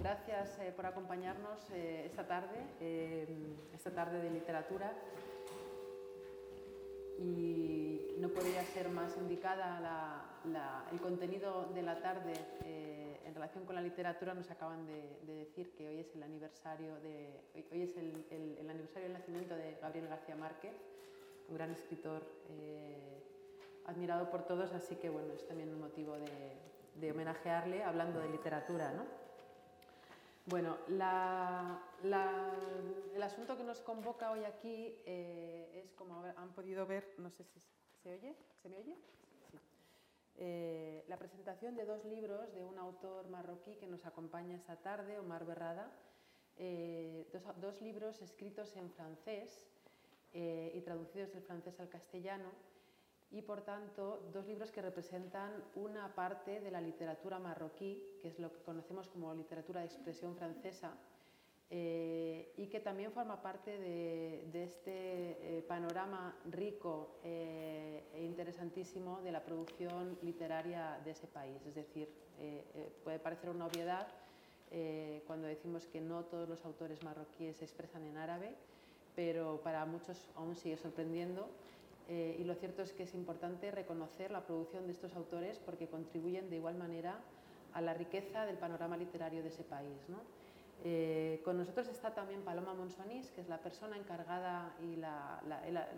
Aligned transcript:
gracias 0.00 0.58
eh, 0.60 0.72
por 0.74 0.86
acompañarnos 0.86 1.70
eh, 1.72 2.04
esta 2.06 2.26
tarde, 2.26 2.56
eh, 2.80 3.26
esta 3.74 3.90
tarde 3.90 4.20
de 4.22 4.30
literatura. 4.30 4.92
Y 7.18 8.16
no 8.18 8.30
podría 8.30 8.64
ser 8.64 8.88
más 8.88 9.16
indicada 9.18 10.38
el 10.90 11.00
contenido 11.00 11.68
de 11.74 11.82
la 11.82 12.00
tarde 12.00 12.32
en 13.26 13.34
relación 13.34 13.66
con 13.66 13.74
la 13.74 13.82
literatura. 13.82 14.32
Nos 14.32 14.50
acaban 14.50 14.86
de, 14.86 15.18
decir 15.26 15.74
que 15.74 15.86
hoy 15.86 15.98
es 15.98 16.14
el 16.14 16.22
aniversario, 16.22 16.98
de, 17.00 17.42
hoy 17.70 17.82
es 17.82 17.94
el, 17.98 18.66
aniversario 18.70 19.08
del 19.08 19.12
nacimiento 19.12 19.54
de 19.54 19.76
Gabriel 19.82 20.08
García 20.08 20.34
Márquez, 20.34 20.72
un 21.50 21.56
gran 21.56 21.72
escritor 21.72 22.22
admirado 23.84 24.30
por 24.30 24.46
todos, 24.46 24.72
así 24.72 24.96
que 24.96 25.10
bueno, 25.10 25.34
es 25.34 25.46
también 25.46 25.68
un 25.68 25.80
motivo 25.80 26.14
de, 26.14 26.56
de 26.94 27.12
homenajearle 27.12 27.84
hablando 27.84 28.20
de 28.20 28.30
literatura. 28.30 28.92
¿no? 28.92 29.29
Bueno, 30.46 30.78
el 30.88 31.02
asunto 33.22 33.56
que 33.56 33.64
nos 33.64 33.80
convoca 33.80 34.30
hoy 34.30 34.44
aquí 34.44 34.96
eh, 35.04 35.82
es, 35.84 35.92
como 35.92 36.24
han 36.24 36.52
podido 36.54 36.86
ver, 36.86 37.14
no 37.18 37.30
sé 37.30 37.44
si 37.44 37.60
se 38.02 38.12
oye, 38.12 38.34
¿se 38.62 38.68
me 38.68 38.78
oye? 38.78 38.96
Sí. 39.50 39.58
Eh, 40.36 41.04
la 41.08 41.18
presentación 41.18 41.76
de 41.76 41.84
dos 41.84 42.04
libros 42.04 42.52
de 42.54 42.64
un 42.64 42.78
autor 42.78 43.28
marroquí 43.28 43.76
que 43.76 43.86
nos 43.86 44.06
acompaña 44.06 44.56
esta 44.56 44.76
tarde, 44.76 45.18
Omar 45.18 45.44
Berrada, 45.44 45.92
eh, 46.56 47.30
dos, 47.60 47.80
libros 47.82 48.22
escritos 48.22 48.74
en 48.76 48.90
francés 48.90 49.66
y 50.32 50.80
traducidos 50.82 51.32
del 51.32 51.42
francés 51.42 51.80
al 51.80 51.88
castellano 51.88 52.50
y 53.32 53.42
por 53.42 53.62
tanto 53.62 54.28
dos 54.32 54.46
libros 54.46 54.70
que 54.72 54.82
representan 54.82 55.52
una 55.76 56.14
parte 56.14 56.60
de 56.60 56.70
la 56.70 56.80
literatura 56.80 57.38
marroquí, 57.38 58.02
que 58.20 58.28
es 58.28 58.38
lo 58.38 58.52
que 58.52 58.60
conocemos 58.62 59.08
como 59.08 59.34
literatura 59.34 59.80
de 59.80 59.86
expresión 59.86 60.36
francesa, 60.36 60.96
eh, 61.72 62.52
y 62.56 62.66
que 62.66 62.80
también 62.80 63.12
forma 63.12 63.40
parte 63.40 63.78
de, 63.78 64.64
este 64.64 65.58
eh, 65.58 65.62
panorama 65.68 66.36
rico 66.50 67.20
eh, 67.22 68.02
e 68.12 68.24
interesantísimo 68.24 69.20
de 69.22 69.30
la 69.30 69.44
producción 69.44 70.18
literaria 70.22 71.00
de 71.04 71.12
ese 71.12 71.28
país. 71.28 71.64
Es 71.64 71.76
decir, 71.76 72.08
puede 73.04 73.20
parecer 73.20 73.50
una 73.50 73.66
obviedad 73.66 74.08
cuando 75.26 75.46
decimos 75.46 75.86
que 75.86 76.00
no 76.00 76.24
todos 76.24 76.48
los 76.48 76.64
autores 76.64 77.02
marroquíes 77.04 77.58
se 77.58 77.64
expresan 77.64 78.04
en 78.04 78.16
árabe, 78.16 78.54
pero 79.14 79.60
para 79.62 79.84
muchos 79.84 80.26
aún 80.34 80.56
sigue 80.56 80.76
sorprendiendo 80.76 81.48
eh, 82.12 82.36
y 82.40 82.42
lo 82.42 82.56
cierto 82.56 82.82
es 82.82 82.92
que 82.92 83.04
es 83.04 83.14
importante 83.14 83.70
reconocer 83.70 84.32
la 84.32 84.44
producción 84.44 84.86
de 84.86 84.92
estos 84.92 85.14
autores 85.14 85.60
porque 85.60 85.86
contribuyen 85.86 86.50
de 86.50 86.56
igual 86.56 86.74
manera 86.74 87.20
a 87.72 87.80
la 87.80 87.94
riqueza 87.94 88.44
del 88.46 88.56
panorama 88.56 88.96
literario 88.96 89.44
de 89.44 89.48
ese 89.48 89.62
país. 89.62 90.08
Eh, 90.82 91.40
con 91.44 91.56
nosotros 91.56 91.86
está 91.86 92.12
también 92.12 92.42
Paloma 92.42 92.74
Monsonís, 92.74 93.30
que 93.30 93.42
es 93.42 93.48
la 93.48 93.58
persona 93.58 93.96
encargada 93.96 94.74
y 94.82 94.96
la, 94.96 95.40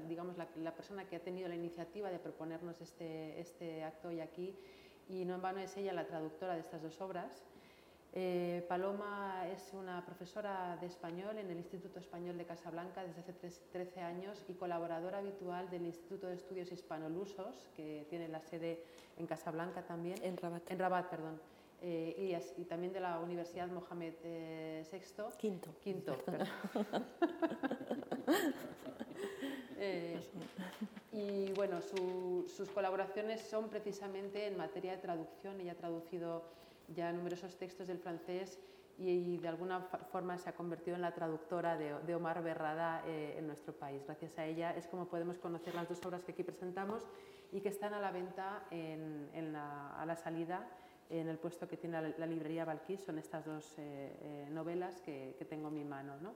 digamos, 0.06 0.36
la, 0.36 0.74
persona 0.74 1.08
que 1.08 1.16
ha 1.16 1.20
tenido 1.20 1.48
la 1.48 1.54
iniciativa 1.54 2.10
de 2.10 2.18
proponernos 2.18 2.78
este, 2.82 3.40
este 3.40 3.82
acto 3.82 4.08
hoy 4.08 4.20
aquí, 4.20 4.54
y 5.08 5.24
no 5.24 5.36
en 5.36 5.40
vano 5.40 5.60
es 5.60 5.74
ella 5.78 5.94
la 5.94 6.06
traductora 6.06 6.52
de 6.54 6.60
estas 6.60 6.82
dos 6.82 7.00
obras. 7.00 7.42
Eh, 8.14 8.62
Paloma 8.68 9.46
es 9.48 9.72
una 9.72 10.04
profesora 10.04 10.76
de 10.78 10.86
español 10.86 11.38
en 11.38 11.50
el 11.50 11.56
Instituto 11.56 11.98
Español 11.98 12.36
de 12.36 12.44
Casablanca 12.44 13.02
desde 13.02 13.20
hace 13.22 13.32
13 13.72 14.00
años 14.00 14.44
y 14.48 14.52
colaboradora 14.52 15.16
habitual 15.18 15.70
del 15.70 15.86
Instituto 15.86 16.26
de 16.26 16.34
Estudios 16.34 16.70
Hispanolusos, 16.70 17.70
que 17.74 18.06
tiene 18.10 18.28
la 18.28 18.42
sede 18.42 18.84
en 19.16 19.26
Casablanca 19.26 19.82
también. 19.86 20.22
En 20.22 20.36
Rabat. 20.36 20.70
En 20.70 20.78
Rabat, 20.78 21.08
perdón. 21.08 21.40
Eh, 21.80 22.38
y, 22.58 22.64
también 22.64 22.92
de 22.92 23.00
la 23.00 23.18
Universidad 23.18 23.68
Mohamed 23.68 24.12
VI. 24.22 24.28
Eh, 24.28 25.00
Quinto. 25.38 25.74
Quinto, 25.82 26.18
perdón. 26.18 26.48
y 31.12 31.50
bueno, 31.52 31.80
sus 31.80 32.68
colaboraciones 32.74 33.40
son 33.40 33.70
precisamente 33.70 34.46
en 34.46 34.58
materia 34.58 34.92
de 34.92 34.98
traducción. 34.98 35.58
Ella 35.60 35.72
ha 35.72 35.76
traducido 35.76 36.44
ya 36.88 37.12
numerosos 37.12 37.56
textos 37.56 37.88
del 37.88 37.98
francés 37.98 38.58
y, 38.98 39.38
de 39.38 39.48
alguna 39.48 39.80
forma 39.80 40.38
se 40.38 40.50
ha 40.50 40.54
convertido 40.54 40.96
en 40.96 41.02
la 41.02 41.12
traductora 41.12 41.76
de, 41.76 42.14
Omar 42.14 42.42
Berrada 42.42 43.02
eh, 43.06 43.36
en 43.38 43.46
nuestro 43.46 43.72
país. 43.72 44.02
Gracias 44.04 44.38
a 44.38 44.46
ella 44.46 44.76
es 44.76 44.86
como 44.86 45.06
podemos 45.06 45.38
conocer 45.38 45.74
las 45.74 45.88
dos 45.88 46.04
obras 46.04 46.22
que 46.22 46.32
aquí 46.32 46.42
presentamos 46.42 47.06
y 47.50 47.60
que 47.60 47.68
están 47.68 47.94
a 47.94 48.00
la 48.00 48.10
venta 48.10 48.64
a 48.70 50.06
la 50.06 50.16
salida 50.16 50.68
en 51.10 51.28
el 51.28 51.38
puesto 51.38 51.68
que 51.68 51.76
tiene 51.76 52.14
la, 52.16 52.26
librería 52.26 52.64
Balquís. 52.64 53.00
Son 53.00 53.18
estas 53.18 53.44
dos 53.44 53.74
eh, 53.78 54.16
eh, 54.20 54.48
novelas 54.50 55.00
que, 55.02 55.34
que, 55.38 55.44
tengo 55.44 55.68
en 55.68 55.74
mi 55.74 55.84
mano. 55.84 56.16
¿no? 56.20 56.32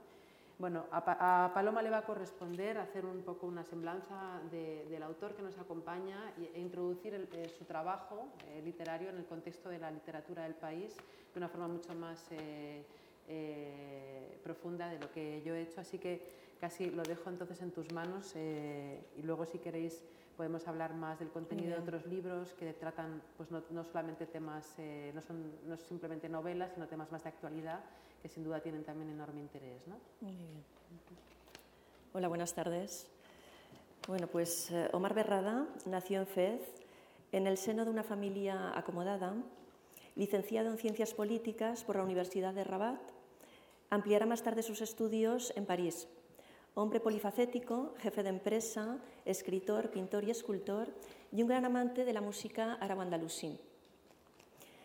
Bueno, 0.59 0.87
a, 0.91 1.50
Paloma 1.53 1.83
le 1.83 1.91
va 1.91 1.99
a 1.99 2.05
corresponder 2.06 2.78
hacer 2.78 3.05
un 3.05 3.21
poco 3.21 3.47
una 3.47 3.62
semblanza 3.62 4.41
del 4.50 5.03
autor 5.03 5.34
que 5.34 5.43
nos 5.43 5.59
acompaña 5.59 6.33
e 6.39 6.59
introducir 6.59 7.12
eh, 7.12 7.50
su 7.50 7.67
trabajo 7.67 8.33
eh, 8.47 8.62
literario 8.65 9.11
en 9.11 9.19
el 9.19 9.27
contexto 9.27 9.69
de 9.69 9.78
la 9.78 9.91
literatura 9.91 10.44
del 10.44 10.55
país 10.55 10.97
de 10.97 11.39
una 11.39 11.50
forma 11.50 11.69
mucho 11.69 11.94
más 11.94 12.25
eh, 12.31 12.87
profunda 14.43 14.89
de 14.89 14.99
lo 14.99 15.12
que 15.12 15.43
yo 15.43 15.55
he 15.55 15.61
hecho. 15.61 15.83
Así 15.83 15.99
que 15.99 16.22
casi 16.59 16.88
lo 16.88 17.03
dejo 17.03 17.28
entonces 17.28 17.61
en 17.61 17.71
tus 17.71 17.93
manos 17.93 18.34
y 18.34 19.23
luego 19.23 19.44
si 19.44 19.59
queréis 19.59 20.03
podemos 20.37 20.67
hablar 20.69 20.95
más 20.95 21.19
del 21.19 21.31
contenido 21.31 21.77
de 21.77 21.83
otros 21.83 22.07
libros 22.07 22.53
que 22.55 22.73
tratan 22.75 23.23
pues 23.37 23.51
no, 23.51 23.85
solamente 23.85 24.27
temas, 24.27 24.75
no 25.15 25.23
son 25.23 25.53
no 25.67 25.77
simplemente 25.77 26.29
novelas, 26.29 26.73
sino 26.75 26.87
temas 26.87 27.11
más 27.11 27.23
de 27.23 27.31
actualidad 27.31 27.81
que 28.23 28.29
sin 28.29 28.45
duda 28.45 28.61
tienen 28.61 28.85
también 28.85 29.11
enorme 29.11 29.41
interés. 29.41 29.87
¿no? 29.87 29.97
Muy 30.21 30.37
bien. 30.37 30.65
Hola, 32.13 32.29
buenas 32.29 32.55
tardes. 32.55 33.09
Bueno, 34.09 34.27
pues 34.27 34.71
eh, 34.71 34.89
Omar 34.93 35.15
Berrada 35.15 35.67
nació 35.85 36.21
en 36.21 36.27
Fez, 36.27 36.61
en 37.33 37.47
el 37.47 37.59
seno 37.59 37.85
de 37.85 37.91
una 37.91 38.05
familia 38.05 38.77
acomodada, 38.79 39.35
licenciado 40.15 40.71
en 40.71 40.79
Ciencias 40.79 41.13
Políticas 41.13 41.85
por 41.85 41.97
la 41.97 42.05
Universidad 42.05 42.55
de 42.55 42.65
Rabat. 42.65 43.01
Ampliará 43.91 44.27
más 44.27 44.43
tarde 44.43 44.63
sus 44.63 44.81
estudios 44.81 45.53
en 45.57 45.67
París. 45.67 46.09
Hombre 46.78 47.00
polifacético, 47.00 47.94
jefe 48.00 48.22
de 48.22 48.28
empresa, 48.28 48.98
escritor, 49.25 49.91
pintor 49.91 50.25
y 50.25 50.31
escultor, 50.31 50.92
y 51.32 51.41
un 51.41 51.48
gran 51.48 51.64
amante 51.64 52.04
de 52.04 52.12
la 52.12 52.20
música 52.20 52.75
árabe-andalusí. 52.75 53.59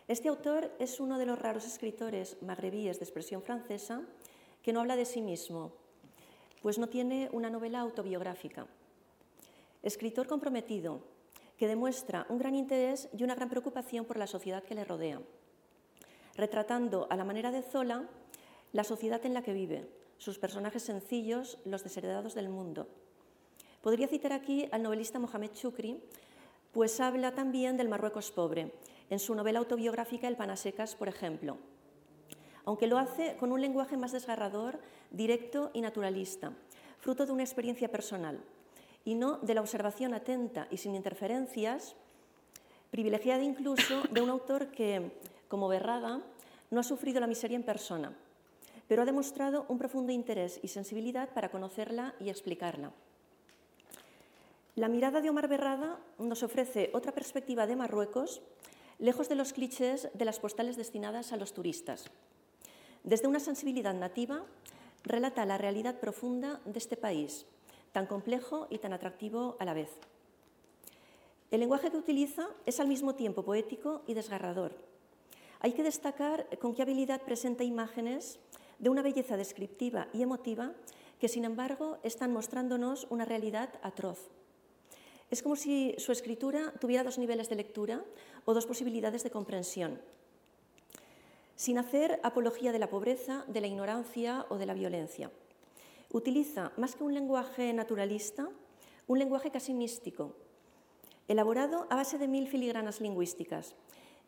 Este 0.08 0.30
autor 0.30 0.72
es 0.80 1.02
uno 1.02 1.18
de 1.18 1.26
los 1.26 1.38
raros 1.38 1.66
escritores 1.66 2.42
magrebíes 2.42 2.98
de 2.98 3.04
expresión 3.04 3.42
francesa 3.42 4.04
que 4.64 4.72
no 4.72 4.80
habla 4.80 4.96
de 4.96 5.04
sí 5.04 5.22
mismo, 5.22 5.74
pues 6.62 6.78
no 6.78 6.88
tiene 6.88 7.28
una 7.34 7.50
novela 7.50 7.82
autobiográfica. 7.82 8.68
Escritor 9.84 10.28
comprometido, 10.28 11.02
que 11.58 11.68
demuestra 11.68 12.26
un 12.30 12.38
gran 12.38 12.56
interés 12.56 13.10
y 13.12 13.26
una 13.26 13.36
gran 13.36 13.50
preocupación 13.50 14.06
por 14.06 14.16
la 14.16 14.28
sociedad 14.28 14.64
que 14.64 14.76
le 14.76 14.86
rodea, 14.86 15.22
retratando 16.38 17.08
a 17.10 17.18
la 17.18 17.26
manera 17.26 17.52
de 17.52 17.64
Zola 17.64 18.08
la 18.72 18.86
sociedad 18.86 19.26
en 19.26 19.34
la 19.34 19.42
que 19.44 19.52
vive, 19.52 20.01
sus 20.22 20.38
personajes 20.38 20.84
sencillos, 20.84 21.58
los 21.66 21.84
desheredados 21.84 22.36
del 22.36 22.48
mundo. 22.48 22.88
Podría 23.82 24.08
citar 24.08 24.34
aquí 24.34 24.70
al 24.72 24.84
novelista 24.84 25.18
Mohamed 25.18 25.50
Choukri, 25.50 26.00
pues 26.72 27.00
habla 27.00 27.34
también 27.34 27.76
del 27.76 27.90
Marruecos 27.90 28.30
pobre 28.30 28.72
en 29.10 29.18
su 29.18 29.34
novela 29.34 29.58
autobiográfica 29.58 30.28
El 30.28 30.38
Panasecas, 30.38 30.94
por 30.94 31.10
ejemplo, 31.10 31.58
aunque 32.66 32.86
lo 32.86 33.00
hace 33.00 33.36
con 33.38 33.52
un 33.52 33.62
lenguaje 33.62 33.98
más 33.98 34.12
desgarrador, 34.12 34.80
directo 35.10 35.72
y 35.74 35.82
naturalista, 35.82 36.54
fruto 37.00 37.26
de 37.26 37.32
una 37.32 37.42
experiencia 37.42 37.90
personal, 37.90 38.40
y 39.04 39.16
no 39.16 39.40
de 39.40 39.56
la 39.56 39.62
observación 39.62 40.14
atenta 40.14 40.68
y 40.70 40.78
sin 40.78 40.94
interferencias, 40.94 41.96
privilegiada 42.92 43.42
incluso 43.42 44.04
de 44.12 44.22
un 44.22 44.30
autor 44.30 44.68
que, 44.68 45.18
como 45.48 45.68
Berrada, 45.68 46.22
no 46.70 46.80
ha 46.80 46.84
sufrido 46.84 47.20
la 47.20 47.26
miseria 47.26 47.56
en 47.56 47.64
persona, 47.64 48.16
pero 48.92 49.04
ha 49.04 49.06
demostrado 49.06 49.64
un 49.70 49.78
profundo 49.78 50.12
interés 50.12 50.60
y 50.62 50.68
sensibilidad 50.68 51.30
para 51.30 51.50
conocerla 51.50 52.14
y 52.20 52.28
explicarla. 52.28 52.92
La 54.76 54.90
mirada 54.90 55.22
de 55.22 55.30
Omar 55.30 55.48
Berrada 55.48 55.98
nos 56.20 56.44
ofrece 56.44 56.90
otra 56.92 57.14
perspectiva 57.14 57.68
de 57.68 57.78
Marruecos 57.78 58.42
lejos 59.00 59.30
de 59.30 59.36
los 59.36 59.54
clichés 59.54 60.10
de 60.14 60.26
las 60.26 60.42
postales 60.42 60.76
destinadas 60.76 61.32
a 61.32 61.38
los 61.38 61.54
turistas. 61.54 62.12
Desde 63.06 63.30
una 63.30 63.40
sensibilidad 63.40 63.94
nativa, 63.94 64.44
relata 65.06 65.46
la 65.46 65.58
realidad 65.58 66.02
profunda 66.02 66.60
de 66.66 66.78
este 66.78 66.98
país, 66.98 67.46
tan 67.94 68.08
complejo 68.08 68.68
y 68.70 68.80
tan 68.80 68.92
atractivo 68.92 69.56
a 69.60 69.64
la 69.64 69.74
vez. 69.74 69.92
El 71.50 71.62
lenguaje 71.62 71.92
que 71.92 71.98
utiliza 71.98 72.50
es 72.66 72.82
al 72.82 72.90
mismo 72.90 73.16
tiempo 73.16 73.44
poético 73.44 74.02
y 74.06 74.16
desgarrador. 74.16 74.76
Hay 75.62 75.72
que 75.72 75.84
destacar 75.84 76.46
con 76.60 76.76
qué 76.76 76.82
habilidad 76.82 77.22
presenta 77.22 77.64
imágenes 77.64 78.38
de 78.82 78.90
una 78.90 79.02
belleza 79.02 79.38
descriptiva 79.38 80.10
y 80.12 80.22
emotiva 80.22 80.74
que, 81.20 81.30
sin 81.30 81.46
embargo, 81.46 82.00
están 82.04 82.34
mostrándonos 82.34 83.08
una 83.10 83.24
realidad 83.24 83.70
atroz. 83.84 84.30
Es 85.30 85.42
como 85.42 85.56
si 85.56 85.96
su 85.98 86.12
escritura 86.12 86.74
tuviera 86.82 87.06
dos 87.06 87.18
niveles 87.18 87.48
de 87.48 87.56
lectura 87.56 88.04
o 88.44 88.54
dos 88.54 88.66
posibilidades 88.66 89.24
de 89.24 89.32
comprensión. 89.32 90.02
sin 91.62 91.78
hacer 91.78 92.20
apología 92.24 92.72
de 92.72 92.80
la 92.80 92.90
pobreza, 92.90 93.46
de 93.48 93.62
la 93.62 93.68
ignorancia 93.68 94.48
o 94.50 94.58
de 94.58 94.66
la 94.66 94.74
violencia. 94.74 95.30
Utiliza, 96.12 96.72
más 96.76 96.96
que 96.96 97.04
un 97.04 97.14
lenguaje 97.14 97.72
naturalista, 97.72 98.50
un 99.06 99.20
lenguaje 99.20 99.52
casi 99.52 99.72
místico, 99.72 100.34
elaborado 101.28 101.86
a 101.92 101.96
base 101.96 102.18
de 102.18 102.28
mil 102.28 102.48
filigranas 102.48 103.00
lingüísticas. 103.00 103.76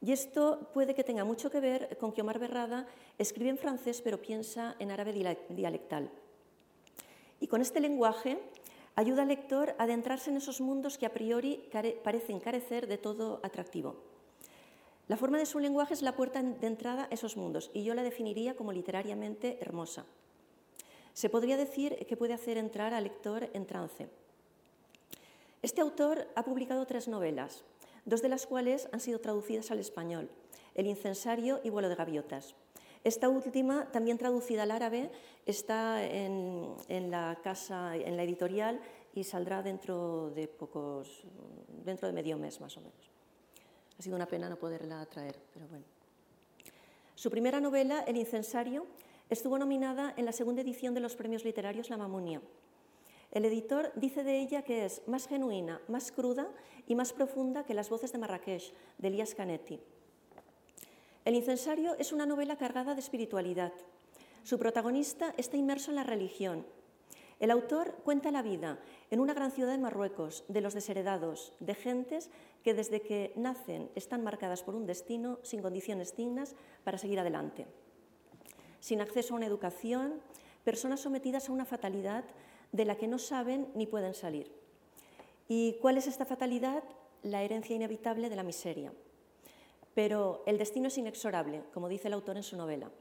Y 0.04 0.12
esto 0.12 0.70
puede 0.74 0.94
que 0.94 1.06
tenga 1.06 1.24
mucho 1.24 1.50
que 1.50 1.62
ver 1.62 1.98
con 1.98 2.12
que 2.12 2.20
Omar 2.20 2.38
Berrada 2.38 2.86
escribe 3.18 3.50
en 3.50 3.58
francés 3.58 4.02
pero 4.02 4.22
piensa 4.22 4.76
en 4.80 4.92
árabe 4.92 5.14
dialectal. 5.48 6.12
Y 7.40 7.48
con 7.48 7.62
este 7.62 7.80
lenguaje 7.80 8.38
ayuda 8.96 9.22
al 9.22 9.30
lector 9.30 9.74
a 9.80 9.84
adentrarse 9.84 10.30
en 10.30 10.36
esos 10.36 10.60
mundos 10.60 10.98
que 10.98 11.06
a 11.06 11.14
priori 11.14 11.70
parecen 12.04 12.42
carecer 12.42 12.88
de 12.88 12.98
todo 12.98 13.40
atractivo. 13.44 13.96
La 15.08 15.16
forma 15.16 15.38
de 15.38 15.46
su 15.46 15.60
lenguaje 15.60 15.94
es 15.94 16.02
la 16.02 16.18
puerta 16.18 16.44
de 16.44 16.68
entrada 16.68 17.06
a 17.06 17.14
esos 17.14 17.38
mundos 17.38 17.72
y 17.74 17.86
yo 17.86 17.94
la 17.94 18.04
definiría 18.04 18.58
como 18.58 18.74
literariamente 18.74 19.58
hermosa. 19.62 20.06
Se 21.14 21.30
podría 21.30 21.56
decir 21.56 22.06
que 22.08 22.18
puede 22.18 22.34
hacer 22.34 22.58
entrar 22.58 22.94
al 22.94 23.06
lector 23.06 23.50
en 23.54 23.66
trance. 23.66 24.10
Este 25.62 25.80
autor 25.80 26.28
ha 26.36 26.44
publicado 26.44 26.86
tres 26.86 27.08
novelas, 27.08 27.64
dos 28.06 28.22
de 28.22 28.30
las 28.30 28.46
cuales 28.46 28.88
han 28.92 29.00
sido 29.00 29.20
traducidas 29.20 29.72
al 29.72 29.80
español, 29.80 30.30
El 30.76 30.88
incensario 30.88 31.60
y 31.64 31.70
Vuelo 31.70 31.90
de 31.90 31.96
gaviotas. 31.96 32.56
Esta 33.04 33.28
última, 33.28 33.92
también 33.92 34.18
traducida 34.18 34.64
al 34.64 34.72
árabe, 34.72 35.12
está 35.46 36.06
en, 36.06 36.76
la 37.12 37.38
casa, 37.44 37.98
en 37.98 38.16
la 38.16 38.24
editorial 38.24 38.80
y 39.14 39.26
saldrá 39.26 39.62
dentro 39.62 40.30
de 40.32 40.48
pocos, 40.48 41.26
dentro 41.84 42.08
de 42.08 42.14
medio 42.14 42.38
mes 42.38 42.62
más 42.62 42.78
o 42.78 42.82
menos. 42.82 43.12
Ha 44.00 44.02
sido 44.02 44.16
una 44.16 44.26
pena 44.26 44.50
no 44.50 44.58
poderla 44.58 45.06
traer, 45.06 45.38
pero 45.54 45.68
bueno. 45.68 45.86
Su 47.16 47.30
primera 47.30 47.60
novela, 47.60 48.04
El 48.08 48.18
incensario, 48.18 48.88
estuvo 49.30 49.58
nominada 49.58 50.14
en 50.18 50.26
la 50.26 50.32
segunda 50.32 50.62
edición 50.62 50.94
de 50.94 51.02
los 51.02 51.16
premios 51.16 51.44
literarios 51.44 51.90
La 51.90 51.98
Mamunia. 51.98 52.42
El 53.34 53.46
editor 53.46 53.92
dice 53.96 54.24
de 54.24 54.40
ella 54.40 54.62
que 54.62 54.86
es 54.86 55.02
más 55.08 55.28
genuina, 55.28 55.82
más 55.88 56.12
cruda 56.12 56.52
y 56.86 56.94
más 56.94 57.14
profunda 57.14 57.66
que 57.66 57.74
Las 57.74 57.90
voces 57.90 58.12
de 58.12 58.20
Marrakech, 58.20 58.72
de 59.00 59.08
Elias 59.08 59.34
Canetti. 59.34 59.80
El 61.26 61.34
incensario 61.34 61.96
es 61.98 62.14
una 62.14 62.28
novela 62.28 62.58
cargada 62.58 62.94
de 62.94 63.00
espiritualidad. 63.00 63.74
Su 64.44 64.60
protagonista 64.60 65.34
está 65.36 65.58
inmerso 65.58 65.90
en 65.90 65.96
la 65.96 66.04
religión. 66.04 66.64
El 67.40 67.50
autor 67.50 67.96
cuenta 68.04 68.30
la 68.30 68.44
vida 68.44 68.78
en 69.10 69.20
una 69.20 69.34
gran 69.34 69.50
ciudad 69.50 69.72
de 69.72 69.80
Marruecos, 69.80 70.44
de 70.48 70.62
los 70.62 70.76
desheredados, 70.76 71.54
de 71.60 71.74
gentes 71.74 72.30
que 72.64 72.76
desde 72.76 73.02
que 73.02 73.34
nacen 73.36 73.90
están 73.96 74.24
marcadas 74.24 74.62
por 74.62 74.76
un 74.76 74.86
destino 74.86 75.40
sin 75.42 75.64
condiciones 75.64 76.16
dignas 76.16 76.56
para 76.84 77.00
seguir 77.00 77.20
adelante. 77.20 77.66
Sin 78.80 79.02
acceso 79.02 79.34
a 79.34 79.38
una 79.38 79.48
educación, 79.48 80.22
personas 80.64 81.00
sometidas 81.00 81.50
a 81.50 81.52
una 81.52 81.66
fatalidad 81.66 82.26
de 82.74 82.84
la 82.84 82.98
que 82.98 83.08
no 83.08 83.18
saben 83.18 83.70
ni 83.76 83.88
pueden 83.88 84.14
salir. 84.14 84.52
¿Y 85.48 85.78
cuál 85.82 85.98
es 85.98 86.08
esta 86.08 86.26
fatalidad? 86.26 86.84
La 87.22 87.42
herencia 87.44 87.76
inevitable 87.76 88.30
de 88.30 88.36
la 88.36 88.44
miseria. 88.44 88.92
Pero 89.94 90.44
el 90.46 90.58
destino 90.58 90.88
es 90.88 90.98
inexorable, 90.98 91.64
como 91.74 91.88
dice 91.88 92.10
el 92.10 92.16
autor 92.16 92.36
en 92.36 92.44
su 92.44 92.58
novela. 92.58 92.92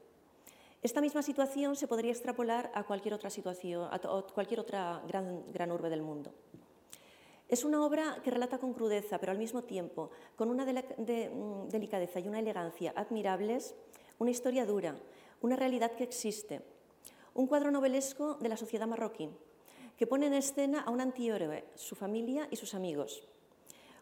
Esta 0.82 1.00
misma 1.00 1.22
situación 1.22 1.74
se 1.74 1.88
podría 1.88 2.12
extrapolar 2.12 2.70
a 2.74 2.84
cualquier 2.84 3.14
otra 3.14 3.30
situación, 3.30 3.88
a 3.90 3.98
cualquier 4.34 4.60
otra 4.60 5.02
gran, 5.08 5.50
gran 5.52 5.72
urbe 5.72 5.88
del 5.88 6.02
mundo. 6.02 6.32
Es 7.48 7.64
una 7.64 7.84
obra 7.84 8.20
que 8.22 8.30
relata 8.30 8.58
con 8.58 8.74
crudeza, 8.74 9.18
pero 9.18 9.32
al 9.32 9.38
mismo 9.38 9.62
tiempo 9.62 10.10
con 10.36 10.50
una 10.50 10.64
mm, 10.64 11.68
delicadeza 11.68 12.20
y 12.20 12.28
una 12.28 12.40
elegancia 12.40 12.92
admirables, 12.96 13.74
una 14.18 14.30
historia 14.30 14.66
dura, 14.66 14.96
una 15.40 15.56
realidad 15.56 15.92
que 15.92 16.04
existe, 16.04 16.62
un 17.34 17.46
cuadro 17.46 17.70
novelesco 17.70 18.34
de 18.34 18.48
la 18.48 18.56
sociedad 18.56 18.86
marroquí, 18.86 19.30
que 20.02 20.08
pone 20.08 20.26
en 20.26 20.34
escena 20.34 20.80
a 20.82 20.90
un 20.90 21.00
antihéroe, 21.00 21.62
su 21.76 21.94
familia 21.94 22.48
y 22.50 22.56
sus 22.56 22.74
amigos, 22.74 23.22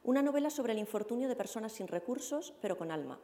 una 0.02 0.22
novela 0.22 0.48
sobre 0.48 0.72
el 0.72 0.78
infortunio 0.78 1.28
de 1.28 1.36
personas 1.36 1.72
sin 1.72 1.88
recursos, 1.88 2.54
pero 2.62 2.78
con 2.78 2.90
alma. 2.90 3.20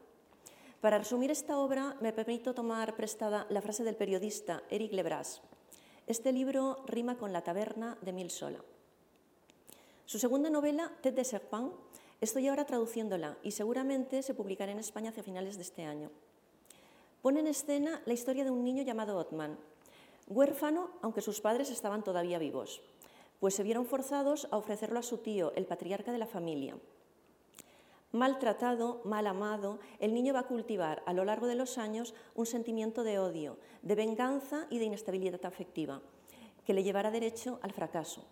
Para 0.82 0.98
resumir 0.98 1.30
esta 1.30 1.56
obra, 1.56 1.96
me 2.02 2.12
permito 2.12 2.52
tomar 2.52 2.94
prestada 2.94 3.46
la 3.48 3.62
frase 3.62 3.82
del 3.82 3.96
periodista 3.96 4.62
Eric 4.68 4.92
Lebras. 4.92 5.40
Este 6.06 6.32
libro 6.32 6.84
rima 6.84 7.16
con 7.16 7.32
La 7.32 7.40
taberna 7.40 7.96
de 8.02 8.12
Mil 8.12 8.30
Sola. 8.30 8.60
Su 10.04 10.18
segunda 10.18 10.50
novela, 10.50 10.92
Tête 11.00 11.16
de 11.16 11.24
Serpent, 11.24 11.72
estoy 12.20 12.46
ahora 12.48 12.66
traduciéndola 12.66 13.38
y 13.42 13.52
seguramente 13.52 14.22
se 14.22 14.34
publicará 14.34 14.70
en 14.70 14.80
España 14.80 15.08
hacia 15.08 15.22
finales 15.22 15.56
de 15.56 15.62
este 15.62 15.84
año. 15.84 16.10
Pone 17.22 17.40
en 17.40 17.46
escena 17.46 18.02
la 18.04 18.12
historia 18.12 18.44
de 18.44 18.50
un 18.50 18.62
niño 18.62 18.82
llamado 18.82 19.16
Otman, 19.16 19.56
huérfano 20.26 20.90
aunque 21.02 21.20
sus 21.20 21.40
padres 21.40 21.70
estaban 21.70 22.02
todavía 22.02 22.38
vivos 22.38 22.82
pues 23.40 23.54
se 23.54 23.62
vieron 23.62 23.86
forzados 23.86 24.48
a 24.50 24.56
ofrecerlo 24.56 24.98
a 24.98 25.02
su 25.02 25.18
tío, 25.18 25.52
el 25.56 25.66
patriarca 25.66 26.12
de 26.12 26.18
la 26.18 26.26
familia. 26.26 26.76
Maltratado, 28.12 29.02
mal 29.04 29.26
amado, 29.26 29.78
el 29.98 30.14
niño 30.14 30.32
va 30.32 30.40
a 30.40 30.46
cultivar 30.46 31.02
a 31.06 31.12
lo 31.12 31.24
largo 31.24 31.46
de 31.46 31.54
los 31.54 31.76
años 31.76 32.14
un 32.34 32.46
sentimiento 32.46 33.04
de 33.04 33.18
odio, 33.18 33.58
de 33.82 33.94
venganza 33.94 34.66
y 34.70 34.78
de 34.78 34.86
inestabilidad 34.86 35.44
afectiva, 35.44 36.00
que 36.64 36.72
le 36.72 36.82
llevará 36.82 37.10
derecho 37.10 37.58
al 37.62 37.72
fracaso. 37.72 38.24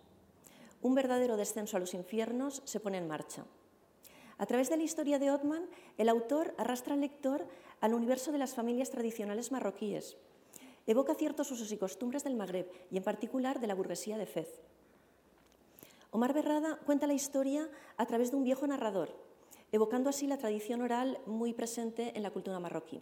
Un 0.81 0.95
verdadero 0.95 1.37
descenso 1.37 1.77
a 1.77 1.79
los 1.79 1.93
infiernos 1.93 2.61
se 2.65 2.79
pone 2.79 2.97
en 2.97 3.07
marcha. 3.07 3.45
A 4.37 4.45
través 4.45 4.69
de 4.69 4.77
la 4.77 4.83
historia 4.83 5.19
de 5.19 5.31
Otman, 5.31 5.67
el 5.97 6.09
autor 6.09 6.53
arrastra 6.57 6.93
al 6.93 7.01
lector 7.01 7.47
al 7.79 7.93
universo 7.93 8.31
de 8.31 8.37
las 8.37 8.53
familias 8.53 8.89
tradicionales 8.89 9.51
marroquíes. 9.51 10.17
Evoca 10.87 11.15
ciertos 11.15 11.49
usos 11.51 11.71
y 11.71 11.77
costumbres 11.77 12.23
del 12.23 12.35
Magreb 12.35 12.69
y 12.91 12.97
en 12.97 13.03
particular 13.03 13.59
de 13.59 13.67
la 13.67 13.73
burguesía 13.73 14.17
de 14.17 14.27
Fez. 14.27 14.61
Omar 16.11 16.33
Berrada 16.33 16.77
cuenta 16.85 17.07
la 17.07 17.13
historia 17.13 17.69
a 17.97 18.05
través 18.05 18.29
de 18.29 18.37
un 18.37 18.43
viejo 18.43 18.67
narrador, 18.67 19.15
evocando 19.71 20.09
así 20.09 20.27
la 20.27 20.37
tradición 20.37 20.81
oral 20.81 21.19
muy 21.25 21.53
presente 21.53 22.15
en 22.15 22.21
la 22.21 22.29
cultura 22.29 22.59
marroquí. 22.59 23.01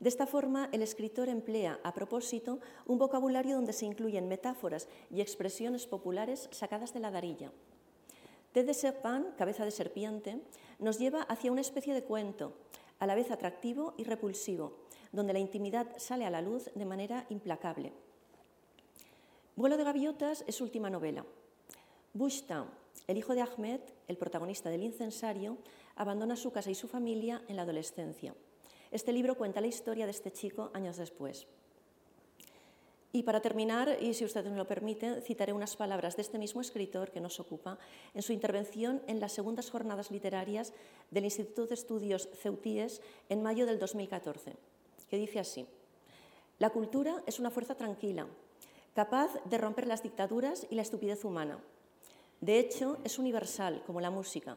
De 0.00 0.08
esta 0.08 0.26
forma, 0.26 0.68
el 0.72 0.82
escritor 0.82 1.28
emplea 1.28 1.80
a 1.82 1.94
propósito 1.94 2.58
un 2.86 2.98
vocabulario 2.98 3.54
donde 3.54 3.72
se 3.72 3.86
incluyen 3.86 4.28
metáforas 4.28 4.88
y 5.10 5.20
expresiones 5.20 5.86
populares 5.86 6.48
sacadas 6.50 6.92
de 6.92 7.00
la 7.00 7.10
darilla. 7.10 7.52
Ted 8.52 8.66
de 8.66 8.74
Serpent, 8.74 9.34
cabeza 9.36 9.64
de 9.64 9.70
serpiente, 9.70 10.40
nos 10.78 10.98
lleva 10.98 11.22
hacia 11.22 11.52
una 11.52 11.62
especie 11.62 11.94
de 11.94 12.02
cuento, 12.02 12.52
a 12.98 13.06
la 13.06 13.14
vez 13.14 13.30
atractivo 13.30 13.94
y 13.96 14.04
repulsivo, 14.04 14.76
donde 15.12 15.32
la 15.32 15.38
intimidad 15.38 15.86
sale 15.98 16.24
a 16.24 16.30
la 16.30 16.42
luz 16.42 16.70
de 16.74 16.84
manera 16.84 17.26
implacable. 17.28 17.92
Vuelo 19.54 19.76
de 19.76 19.84
gaviotas 19.84 20.44
es 20.46 20.60
última 20.60 20.88
novela. 20.90 21.24
Bushta, 22.14 22.66
el 23.06 23.18
hijo 23.18 23.34
de 23.34 23.42
Ahmed, 23.42 23.80
el 24.08 24.16
protagonista 24.16 24.70
del 24.70 24.82
incensario, 24.82 25.58
abandona 25.96 26.36
su 26.36 26.50
casa 26.50 26.70
y 26.70 26.74
su 26.74 26.88
familia 26.88 27.42
en 27.48 27.56
la 27.56 27.62
adolescencia. 27.62 28.34
Este 28.90 29.12
libro 29.12 29.36
cuenta 29.36 29.60
la 29.60 29.66
historia 29.66 30.06
de 30.06 30.10
este 30.10 30.32
chico 30.32 30.70
años 30.74 30.96
después. 30.96 31.46
Y 33.14 33.24
para 33.24 33.42
terminar, 33.42 33.98
y 34.00 34.14
si 34.14 34.24
ustedes 34.24 34.50
me 34.50 34.56
lo 34.56 34.66
permiten, 34.66 35.20
citaré 35.20 35.52
unas 35.52 35.76
palabras 35.76 36.16
de 36.16 36.22
este 36.22 36.38
mismo 36.38 36.62
escritor 36.62 37.10
que 37.10 37.20
nos 37.20 37.40
ocupa 37.40 37.78
en 38.14 38.22
su 38.22 38.32
intervención 38.32 39.02
en 39.06 39.20
las 39.20 39.32
segundas 39.32 39.70
jornadas 39.70 40.10
literarias 40.10 40.72
del 41.10 41.24
Instituto 41.24 41.66
de 41.66 41.74
Estudios 41.74 42.30
Ceutíes 42.40 43.02
en 43.28 43.42
mayo 43.42 43.66
del 43.66 43.78
2014, 43.78 44.56
que 45.12 45.18
dice 45.18 45.38
así, 45.38 45.68
La 46.58 46.70
cultura 46.70 47.22
es 47.26 47.38
una 47.38 47.50
fuerza 47.50 47.76
tranquila, 47.76 48.26
capaz 48.96 49.30
de 49.44 49.58
romper 49.58 49.86
las 49.86 50.02
dictaduras 50.02 50.66
y 50.70 50.74
la 50.74 50.82
estupidez 50.82 51.24
humana 51.24 51.60
de 52.42 52.58
hecho, 52.58 52.98
es 53.04 53.20
universal, 53.20 53.84
como 53.86 54.00
la 54.00 54.10
música, 54.10 54.56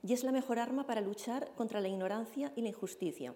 y 0.00 0.12
es 0.12 0.22
la 0.22 0.30
mejor 0.30 0.60
arma 0.60 0.86
para 0.86 1.00
luchar 1.00 1.50
contra 1.56 1.80
la 1.80 1.88
ignorancia 1.88 2.52
y 2.54 2.62
la 2.62 2.68
injusticia. 2.68 3.34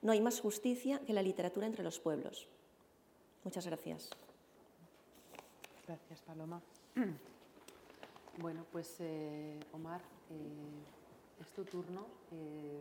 No 0.00 0.12
hay 0.12 0.20
más 0.20 0.40
justicia 0.40 1.00
que 1.00 1.12
la 1.12 1.22
literatura 1.22 1.66
entre 1.66 1.82
los 1.82 1.98
pueblos. 1.98 2.46
Muchas 3.42 3.66
gracias. 3.66 4.10
Gracias, 5.88 6.22
Paloma. 6.22 6.62
Bueno, 8.38 8.64
pues 8.70 8.94
eh, 9.00 9.58
Omar, 9.72 10.02
eh, 10.30 11.40
es 11.40 11.50
tu 11.50 11.64
turno. 11.64 12.06
Eh, 12.30 12.80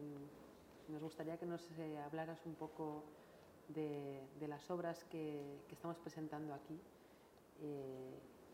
nos 0.89 1.01
gustaría 1.01 1.37
que 1.37 1.45
nos 1.45 1.61
hablaras 2.05 2.45
un 2.45 2.55
poco 2.55 3.03
de, 3.69 4.21
las 4.47 4.69
obras 4.69 5.03
que, 5.05 5.59
que, 5.67 5.73
estamos 5.73 5.97
presentando 5.97 6.53
aquí 6.53 6.79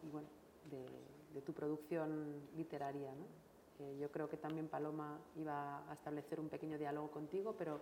y 0.03 0.09
bueno, 0.09 0.27
de, 0.69 0.85
de 1.33 1.41
tu 1.41 1.53
producción 1.53 2.41
literaria. 2.55 3.11
¿no? 3.11 3.25
Eh, 3.79 3.97
yo 4.00 4.11
creo 4.11 4.29
que 4.29 4.38
también 4.38 4.67
Paloma 4.67 5.19
iba 5.35 5.89
a 5.89 5.93
establecer 5.93 6.39
un 6.39 6.50
pequeño 6.50 6.77
diálogo 6.77 7.09
contigo, 7.09 7.55
pero 7.57 7.79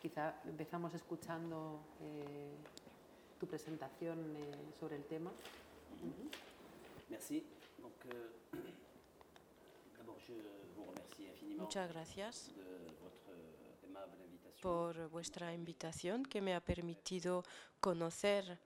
quizá 0.00 0.40
empezamos 0.44 0.94
escuchando 0.94 1.80
eh, 2.00 2.54
tu 3.38 3.46
presentación 3.46 4.36
eh, 4.36 4.72
sobre 4.78 4.96
el 4.96 5.04
tema. 5.04 5.30
Uh 5.30 6.06
-huh. 6.06 6.30
Merci. 7.08 7.44
Donc, 7.82 7.94
euh, 8.06 8.30
d'abord, 9.98 10.20
je 10.20 10.34
vous 10.76 10.86
remercie 10.86 11.26
infiniment 11.26 11.62
Muchas 11.62 11.88
gracias. 11.90 12.52
de 12.54 12.92
votre 13.02 13.29
por 14.60 15.08
vuestra 15.08 15.54
invitación 15.54 16.24
que 16.24 16.40
me 16.40 16.54
ha 16.54 16.60
permitido 16.60 17.44
conocer 17.80 18.58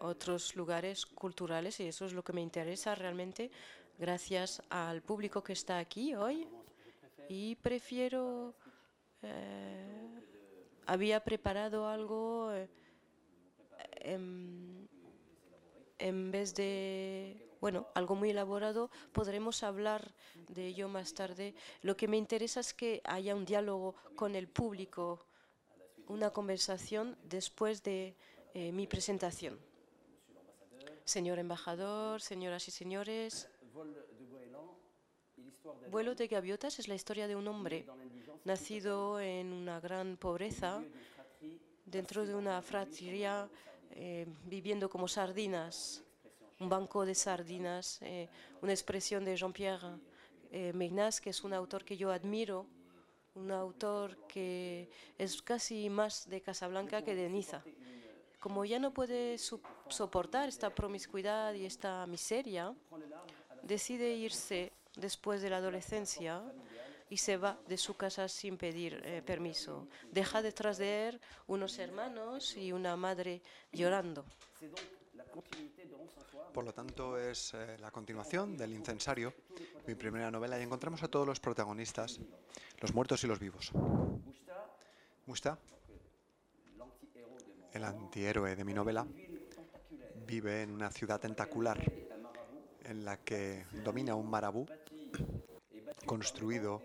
otros 0.00 0.54
lugares 0.54 1.06
culturales 1.06 1.80
y 1.80 1.88
eso 1.88 2.04
es 2.04 2.12
lo 2.12 2.22
que 2.22 2.32
me 2.32 2.42
interesa 2.42 2.94
realmente. 2.94 3.50
Gracias 3.98 4.62
al 4.68 5.02
público 5.02 5.42
que 5.42 5.54
está 5.54 5.78
aquí 5.78 6.14
hoy 6.14 6.46
y 7.28 7.54
prefiero 7.56 8.54
eh, 9.22 10.06
había 10.86 11.24
preparado 11.24 11.88
algo 11.88 12.52
eh, 12.52 12.68
en, 14.00 14.88
en 15.98 16.30
vez 16.30 16.54
de 16.54 17.45
bueno, 17.60 17.86
algo 17.94 18.14
muy 18.14 18.30
elaborado, 18.30 18.90
podremos 19.12 19.62
hablar 19.62 20.12
de 20.48 20.66
ello 20.66 20.88
más 20.88 21.14
tarde. 21.14 21.54
Lo 21.82 21.96
que 21.96 22.08
me 22.08 22.16
interesa 22.16 22.60
es 22.60 22.74
que 22.74 23.00
haya 23.04 23.34
un 23.34 23.44
diálogo 23.44 23.94
con 24.14 24.34
el 24.34 24.48
público, 24.48 25.26
una 26.08 26.30
conversación 26.30 27.16
después 27.24 27.82
de 27.82 28.14
eh, 28.54 28.72
mi 28.72 28.86
presentación. 28.86 29.58
Señor 31.04 31.38
embajador, 31.38 32.20
señoras 32.20 32.66
y 32.68 32.70
señores, 32.70 33.48
Vuelo 35.90 36.14
de 36.14 36.26
gaviotas 36.26 36.78
es 36.78 36.88
la 36.88 36.94
historia 36.94 37.28
de 37.28 37.36
un 37.36 37.46
hombre 37.48 37.86
nacido 38.44 39.20
en 39.20 39.52
una 39.52 39.80
gran 39.80 40.16
pobreza, 40.16 40.82
dentro 41.84 42.26
de 42.26 42.34
una 42.34 42.60
fratría, 42.62 43.48
eh, 43.90 44.26
viviendo 44.44 44.88
como 44.88 45.06
sardinas 45.08 46.05
un 46.60 46.68
banco 46.68 47.04
de 47.04 47.14
sardinas, 47.14 47.98
eh, 48.02 48.28
una 48.62 48.72
expresión 48.72 49.24
de 49.24 49.36
Jean-Pierre 49.36 49.98
eh, 50.50 50.72
que 51.22 51.30
es 51.30 51.44
un 51.44 51.52
autor 51.52 51.84
que 51.84 51.96
yo 51.96 52.10
admiro, 52.10 52.66
un 53.34 53.50
autor 53.50 54.16
que 54.26 54.88
es 55.18 55.42
casi 55.42 55.90
más 55.90 56.28
de 56.28 56.40
Casablanca 56.40 57.02
que 57.02 57.14
de 57.14 57.28
Niza. 57.28 57.62
Como 58.40 58.64
ya 58.64 58.78
no 58.78 58.92
puede 58.92 59.38
soportar 59.38 60.48
esta 60.48 60.70
promiscuidad 60.70 61.52
y 61.54 61.66
esta 61.66 62.06
miseria, 62.06 62.74
decide 63.62 64.14
irse 64.14 64.72
después 64.96 65.42
de 65.42 65.50
la 65.50 65.58
adolescencia 65.58 66.42
y 67.10 67.18
se 67.18 67.36
va 67.36 67.58
de 67.68 67.76
su 67.76 67.94
casa 67.94 68.28
sin 68.28 68.56
pedir 68.56 69.00
eh, 69.04 69.22
permiso. 69.24 69.88
Deja 70.10 70.42
detrás 70.42 70.78
de 70.78 71.08
él 71.08 71.20
unos 71.46 71.78
hermanos 71.78 72.56
y 72.56 72.72
una 72.72 72.96
madre 72.96 73.42
llorando. 73.72 74.24
Por 76.52 76.64
lo 76.64 76.72
tanto, 76.72 77.18
es 77.18 77.52
eh, 77.54 77.76
la 77.78 77.90
continuación 77.90 78.56
del 78.56 78.72
Incensario, 78.72 79.34
mi 79.86 79.94
primera 79.94 80.30
novela, 80.30 80.58
y 80.58 80.62
encontramos 80.62 81.02
a 81.02 81.08
todos 81.08 81.26
los 81.26 81.38
protagonistas, 81.38 82.18
los 82.80 82.94
muertos 82.94 83.22
y 83.24 83.26
los 83.26 83.38
vivos. 83.38 83.72
Musta, 85.26 85.58
el 87.72 87.84
antihéroe 87.84 88.56
de 88.56 88.64
mi 88.64 88.72
novela, 88.72 89.06
vive 90.26 90.62
en 90.62 90.70
una 90.70 90.90
ciudad 90.90 91.20
tentacular 91.20 91.78
en 92.84 93.04
la 93.04 93.18
que 93.18 93.66
domina 93.84 94.14
un 94.14 94.30
marabú 94.30 94.66
construido 96.06 96.82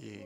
y, 0.00 0.22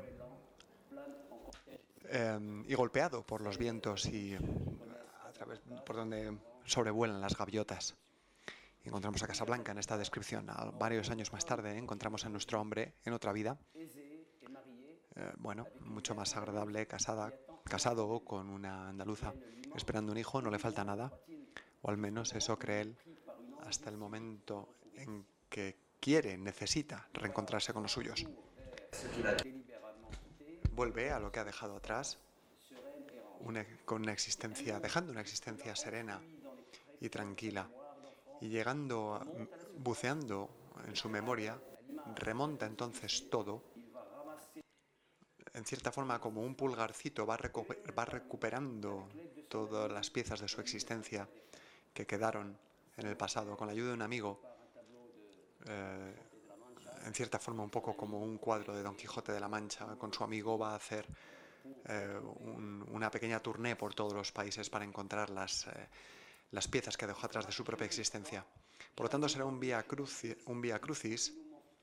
em, 2.08 2.64
y 2.68 2.74
golpeado 2.74 3.24
por 3.24 3.40
los 3.40 3.58
vientos 3.58 4.06
y 4.06 4.34
a 4.34 5.32
través 5.32 5.60
por 5.84 5.96
donde 5.96 6.36
sobrevuelan 6.64 7.20
las 7.20 7.36
gaviotas. 7.36 7.94
Encontramos 8.84 9.22
a 9.22 9.26
Casablanca 9.28 9.72
en 9.72 9.78
esta 9.78 9.96
descripción. 9.96 10.46
varios 10.78 11.10
años 11.10 11.32
más 11.32 11.44
tarde 11.44 11.76
encontramos 11.76 12.24
a 12.24 12.28
nuestro 12.28 12.60
hombre 12.60 12.94
en 13.04 13.12
otra 13.12 13.32
vida, 13.32 13.58
eh, 15.14 15.32
bueno, 15.36 15.66
mucho 15.80 16.14
más 16.14 16.36
agradable, 16.36 16.86
casada, 16.86 17.32
casado 17.64 18.20
con 18.20 18.48
una 18.48 18.88
andaluza, 18.88 19.34
esperando 19.76 20.10
un 20.10 20.18
hijo, 20.18 20.42
no 20.42 20.50
le 20.50 20.58
falta 20.58 20.84
nada, 20.84 21.12
o 21.82 21.90
al 21.90 21.96
menos 21.96 22.32
eso 22.32 22.58
cree 22.58 22.80
él, 22.80 22.96
hasta 23.66 23.90
el 23.90 23.96
momento 23.96 24.68
en 24.96 25.24
que 25.48 25.76
quiere, 26.00 26.36
necesita 26.36 27.08
reencontrarse 27.12 27.72
con 27.72 27.82
los 27.82 27.92
suyos. 27.92 28.24
Vuelve 30.72 31.12
a 31.12 31.20
lo 31.20 31.30
que 31.30 31.40
ha 31.40 31.44
dejado 31.44 31.76
atrás, 31.76 32.18
con 33.84 34.02
una 34.02 34.12
existencia, 34.12 34.80
dejando 34.80 35.12
una 35.12 35.20
existencia 35.20 35.76
serena 35.76 36.20
y 37.02 37.08
tranquila. 37.08 37.68
Y 38.40 38.48
llegando, 38.48 39.20
buceando 39.76 40.48
en 40.86 40.94
su 40.94 41.08
memoria, 41.08 41.58
remonta 42.14 42.66
entonces 42.66 43.28
todo. 43.28 43.64
En 45.52 45.64
cierta 45.64 45.90
forma, 45.90 46.20
como 46.20 46.42
un 46.42 46.54
pulgarcito, 46.54 47.26
va, 47.26 47.36
va 47.36 48.04
recuperando 48.04 49.08
todas 49.48 49.90
las 49.90 50.10
piezas 50.10 50.40
de 50.40 50.48
su 50.48 50.60
existencia 50.60 51.28
que 51.92 52.06
quedaron 52.06 52.56
en 52.96 53.06
el 53.06 53.16
pasado 53.16 53.56
con 53.56 53.66
la 53.66 53.72
ayuda 53.72 53.88
de 53.88 53.94
un 53.94 54.02
amigo. 54.02 54.40
Eh, 55.66 56.14
en 57.04 57.14
cierta 57.14 57.40
forma, 57.40 57.64
un 57.64 57.70
poco 57.70 57.96
como 57.96 58.22
un 58.22 58.38
cuadro 58.38 58.76
de 58.76 58.82
Don 58.84 58.94
Quijote 58.94 59.32
de 59.32 59.40
la 59.40 59.48
Mancha. 59.48 59.86
Con 59.98 60.14
su 60.14 60.22
amigo 60.22 60.56
va 60.56 60.72
a 60.72 60.76
hacer 60.76 61.04
eh, 61.86 62.20
una 62.92 63.10
pequeña 63.10 63.40
tournée 63.40 63.74
por 63.74 63.92
todos 63.92 64.12
los 64.12 64.30
países 64.30 64.70
para 64.70 64.84
encontrar 64.84 65.30
las, 65.30 65.66
eh, 65.66 65.88
las 66.52 66.68
piezas 66.68 66.96
que 66.96 67.06
dejó 67.06 67.26
atrás 67.26 67.46
de 67.46 67.52
su 67.52 67.64
propia 67.64 67.86
existencia. 67.86 68.46
Por 68.94 69.06
lo 69.06 69.10
tanto, 69.10 69.28
será 69.28 69.44
un 69.44 69.58
vía, 69.58 69.82
crucis 69.82 71.32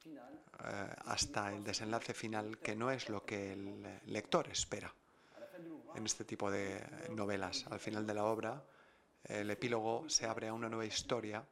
eh, 0.06 0.96
hasta 1.06 1.54
el 1.54 1.64
desenlace 1.64 2.14
final, 2.14 2.58
que 2.60 2.76
no 2.76 2.92
es 2.92 3.10
lo 3.10 3.26
que 3.26 3.54
el 3.54 4.02
lector 4.06 4.48
espera 4.50 4.94
en 5.96 6.06
este 6.06 6.24
tipo 6.24 6.52
de 6.52 6.82
novelas. 7.10 7.66
Al 7.70 7.80
final 7.80 8.06
de 8.06 8.14
la 8.14 8.26
obra, 8.26 8.64
el 9.24 9.50
epílogo 9.50 10.08
se 10.08 10.26
abre 10.26 10.48
a 10.48 10.54
una 10.54 10.70
nueva 10.70 10.86
historia 10.86 11.44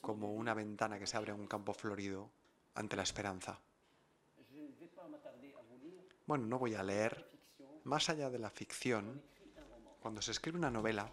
como 0.00 0.32
una 0.34 0.52
ventana 0.52 0.98
que 0.98 1.06
se 1.06 1.16
abre 1.16 1.32
a 1.32 1.34
un 1.34 1.46
campo 1.46 1.72
florido 1.72 2.30
ante 2.74 2.94
la 2.94 3.02
esperanza. 3.02 3.58
Bueno, 6.26 6.46
no 6.46 6.58
voy 6.58 6.74
a 6.74 6.82
leer. 6.82 7.30
Más 7.84 8.08
allá 8.08 8.30
de 8.30 8.38
la 8.38 8.50
ficción, 8.50 9.22
cuando 10.00 10.20
se 10.22 10.32
escribe 10.32 10.58
una 10.58 10.70
novela, 10.70 11.10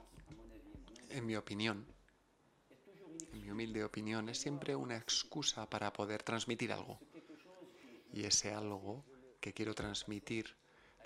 en 1.11 1.25
mi 1.25 1.35
opinión, 1.35 1.85
en 3.33 3.41
mi 3.41 3.49
humilde 3.49 3.83
opinión, 3.83 4.29
es 4.29 4.39
siempre 4.39 4.75
una 4.75 4.97
excusa 4.97 5.69
para 5.69 5.91
poder 5.93 6.23
transmitir 6.23 6.71
algo. 6.71 6.99
Y 8.13 8.23
ese 8.25 8.53
algo 8.53 9.05
que 9.39 9.53
quiero 9.53 9.73
transmitir, 9.73 10.55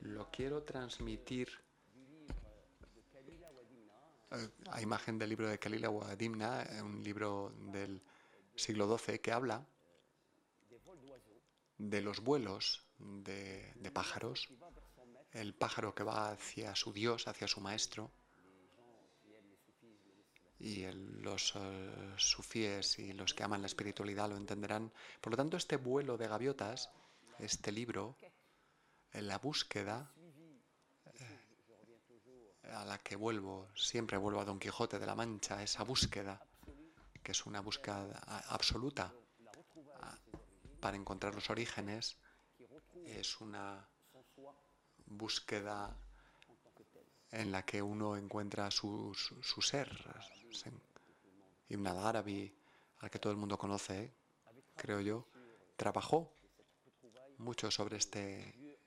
lo 0.02 0.30
quiero 0.32 0.64
transmitir 0.64 1.50
eh, 4.32 4.50
a 4.72 4.82
imagen 4.82 5.18
del 5.18 5.30
libro 5.30 5.48
de 5.48 5.60
Kalila 5.60 5.90
Wadimna, 5.90 6.64
eh, 6.64 6.82
un 6.82 7.04
libro 7.04 7.54
del 7.72 8.02
siglo 8.56 8.98
XII 8.98 9.20
que 9.20 9.32
habla 9.32 9.66
de 11.78 12.02
los 12.02 12.22
vuelos 12.22 12.86
de, 12.98 13.74
de 13.76 13.92
pájaros, 13.92 14.50
el 15.32 15.54
pájaro 15.54 15.94
que 15.94 16.04
va 16.04 16.32
hacia 16.32 16.76
su 16.76 16.94
Dios, 16.94 17.28
hacia 17.28 17.48
su 17.48 17.60
maestro, 17.62 18.12
y 20.66 20.92
los 21.22 21.54
uh, 21.56 22.18
sufíes 22.18 22.98
y 22.98 23.14
los 23.14 23.36
que 23.36 23.44
aman 23.44 23.62
la 23.62 23.68
espiritualidad 23.68 24.30
lo 24.30 24.36
entenderán. 24.36 24.92
Por 25.22 25.32
lo 25.32 25.38
tanto, 25.38 25.58
este 25.58 25.78
vuelo 25.78 26.18
de 26.18 26.28
gaviotas, 26.28 26.90
este 27.38 27.72
libro, 27.72 28.18
en 29.12 29.28
la 29.28 29.38
búsqueda 29.38 30.12
eh, 31.14 32.72
a 32.74 32.84
la 32.84 32.98
que 32.98 33.16
vuelvo, 33.16 33.70
siempre 33.76 34.18
vuelvo 34.18 34.40
a 34.40 34.46
Don 34.46 34.58
Quijote 34.58 34.98
de 34.98 35.06
la 35.06 35.14
Mancha, 35.14 35.62
esa 35.62 35.84
búsqueda, 35.84 36.44
que 37.22 37.32
es 37.32 37.46
una 37.46 37.60
búsqueda 37.60 38.20
absoluta 38.50 39.14
para 40.80 40.98
encontrar 40.98 41.36
los 41.36 41.52
orígenes, 41.52 42.18
es 43.06 43.40
una 43.40 43.88
búsqueda 45.06 45.96
en 47.30 47.52
la 47.52 47.64
que 47.64 47.82
uno 47.82 48.18
encuentra 48.18 48.72
su, 48.72 49.14
su, 49.14 49.62
ser. 49.62 49.90
Ibn 51.70 51.88
al-Arabi, 51.88 52.54
al 53.00 53.10
que 53.10 53.20
todo 53.20 53.32
el 53.32 53.38
mundo 53.38 53.58
conoce, 53.58 54.14
creo 54.76 55.02
yo, 55.02 55.28
trabajó 55.76 56.32
mucho 57.38 57.70
sobre 57.72 57.98
este 57.98 58.80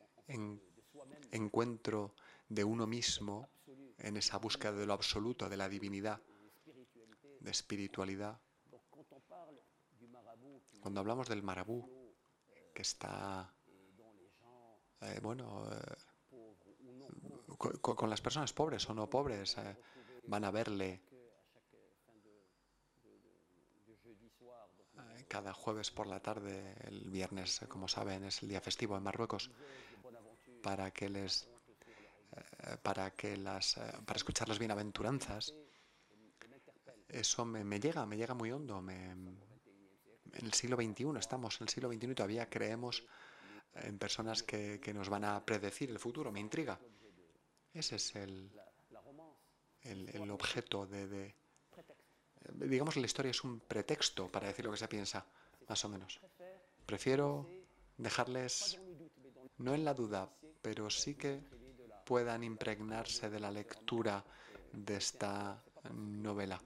encuentro 1.30 2.14
de 2.48 2.64
uno 2.64 2.86
mismo 2.86 3.48
en 3.98 4.16
esa 4.16 4.38
búsqueda 4.38 4.72
de 4.72 4.86
lo 4.86 4.94
absoluto, 4.94 5.48
de 5.48 5.56
la 5.56 5.68
divinidad, 5.68 6.20
de 7.40 7.50
espiritualidad. 7.50 8.40
Cuando 10.80 11.00
hablamos 11.00 11.28
del 11.28 11.42
marabú, 11.42 12.14
que 12.72 12.82
está, 12.82 13.52
eh, 15.00 15.18
bueno, 15.20 15.68
eh, 15.72 15.96
con, 17.58 18.08
las 18.08 18.20
personas 18.20 18.52
pobres 18.52 18.88
o 18.88 18.94
no 18.94 19.10
pobres. 19.10 19.58
Eh, 19.58 19.76
van 20.28 20.44
a 20.44 20.50
verle 20.50 21.02
eh, 24.96 25.17
cada 25.28 25.52
jueves 25.52 25.90
por 25.90 26.06
la 26.06 26.20
tarde, 26.20 26.74
el 26.86 27.10
viernes, 27.10 27.60
como 27.68 27.86
saben, 27.86 28.24
es 28.24 28.42
el 28.42 28.48
día 28.48 28.60
festivo 28.60 28.96
en 28.96 29.02
Marruecos. 29.02 29.50
para 30.62 30.90
que 30.90 31.08
les 31.08 31.48
eh, 32.36 32.76
para 32.82 33.12
que 33.12 33.36
las 33.36 33.76
eh, 33.76 33.92
para 34.04 34.16
escuchar 34.16 34.48
las 34.48 34.58
bienaventuranzas 34.58 35.54
eso 37.08 37.44
me, 37.44 37.80
llega 37.80 38.04
me 38.06 38.16
llega 38.16 38.34
muy 38.34 38.50
hondo 38.50 38.78
en 38.90 39.38
el 40.32 40.52
siglo 40.52 40.76
XXI 40.76 41.16
estamos 41.18 41.60
en 41.60 41.66
el 41.66 41.68
siglo 41.68 41.90
XXI 41.90 42.10
y 42.10 42.14
todavía 42.14 42.50
creemos 42.50 43.04
en 43.74 43.98
personas 43.98 44.42
que, 44.42 44.80
que 44.80 44.92
nos 44.92 45.08
van 45.08 45.24
a 45.24 45.44
predecir 45.44 45.90
el 45.90 45.98
futuro 45.98 46.32
me 46.32 46.40
intriga 46.40 46.78
ese 47.72 47.96
es 47.96 48.14
el 48.16 48.50
el, 49.82 50.30
objeto 50.30 50.86
de 50.86 51.34
digamos 52.54 52.96
la 52.96 53.06
historia 53.06 53.30
es 53.30 53.44
un 53.44 53.60
pretexto 53.60 54.28
para 54.28 54.48
decir 54.48 54.64
lo 54.64 54.70
que 54.70 54.78
se 54.78 54.88
piensa 54.88 55.24
más 55.68 55.84
o 55.84 55.88
menos 55.88 56.20
prefiero 56.86 57.46
dejarles 57.96 58.80
no 59.58 59.74
en 59.74 59.84
la 59.84 59.94
duda 59.94 60.30
pero 60.62 60.90
sí 60.90 61.14
que 61.14 61.40
puedan 62.04 62.42
impregnarse 62.42 63.28
de 63.28 63.38
la 63.38 63.50
lectura 63.50 64.24
de 64.72 64.96
esta 64.96 65.62
novela, 65.92 66.58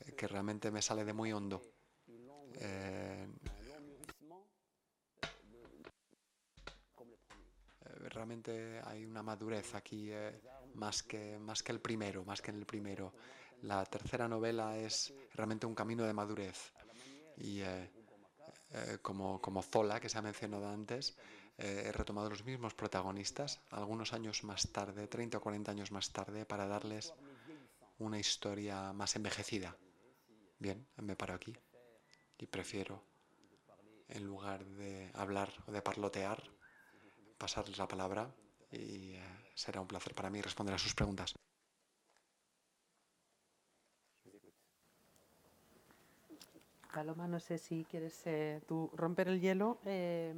eh, 0.00 0.12
que 0.12 0.28
realmente 0.28 0.70
me 0.70 0.82
sale 0.82 1.04
de 1.04 1.12
muy 1.12 1.32
hondo. 1.32 1.62
Eh, 2.58 3.26
eh, 7.80 8.08
realmente 8.10 8.80
hay 8.84 9.04
una 9.04 9.22
madurez 9.22 9.74
aquí 9.74 10.10
más, 10.74 11.02
que, 11.02 11.38
más 11.38 11.62
que 11.62 11.72
el 11.72 11.80
primero, 11.80 12.24
más 12.24 12.40
que 12.40 12.50
en 12.50 12.58
el 12.58 12.66
primero. 12.66 13.14
La 13.62 13.84
tercera 13.86 14.28
novela 14.28 14.76
es 14.76 15.12
realmente 15.34 15.66
un 15.66 15.74
camino 15.74 16.04
de 16.04 16.12
madurez. 16.12 16.72
Y 17.36 17.62
como, 19.02 19.40
como 19.40 19.62
Zola, 19.62 20.00
que 20.00 20.08
se 20.08 20.18
ha 20.18 20.22
mencionado 20.22 20.68
antes, 20.68 21.16
eh, 21.58 21.84
he 21.86 21.92
retomado 21.92 22.28
los 22.28 22.44
mismos 22.44 22.74
protagonistas 22.74 23.60
algunos 23.70 24.12
años 24.12 24.44
más 24.44 24.70
tarde, 24.72 25.08
30 25.08 25.38
o 25.38 25.40
40 25.40 25.70
años 25.70 25.90
más 25.90 26.12
tarde, 26.12 26.44
para 26.44 26.66
darles 26.66 27.14
una 27.98 28.18
historia 28.18 28.92
más 28.92 29.16
envejecida. 29.16 29.76
Bien, 30.58 30.86
me 30.96 31.16
paro 31.16 31.34
aquí 31.34 31.56
y 32.38 32.46
prefiero, 32.46 33.02
en 34.08 34.24
lugar 34.24 34.64
de 34.66 35.10
hablar 35.14 35.50
o 35.66 35.72
de 35.72 35.80
parlotear, 35.80 36.42
pasarles 37.38 37.78
la 37.78 37.88
palabra 37.88 38.34
y 38.70 39.14
eh, 39.14 39.22
será 39.54 39.80
un 39.80 39.88
placer 39.88 40.14
para 40.14 40.28
mí 40.28 40.42
responder 40.42 40.74
a 40.74 40.78
sus 40.78 40.94
preguntas. 40.94 41.34
Paloma, 46.96 47.28
no 47.28 47.40
sé 47.40 47.58
si 47.58 47.84
quieres 47.84 48.22
eh, 48.24 48.62
tú 48.66 48.90
romper 48.96 49.28
el 49.28 49.38
hielo. 49.38 49.76
Eh, 49.84 50.32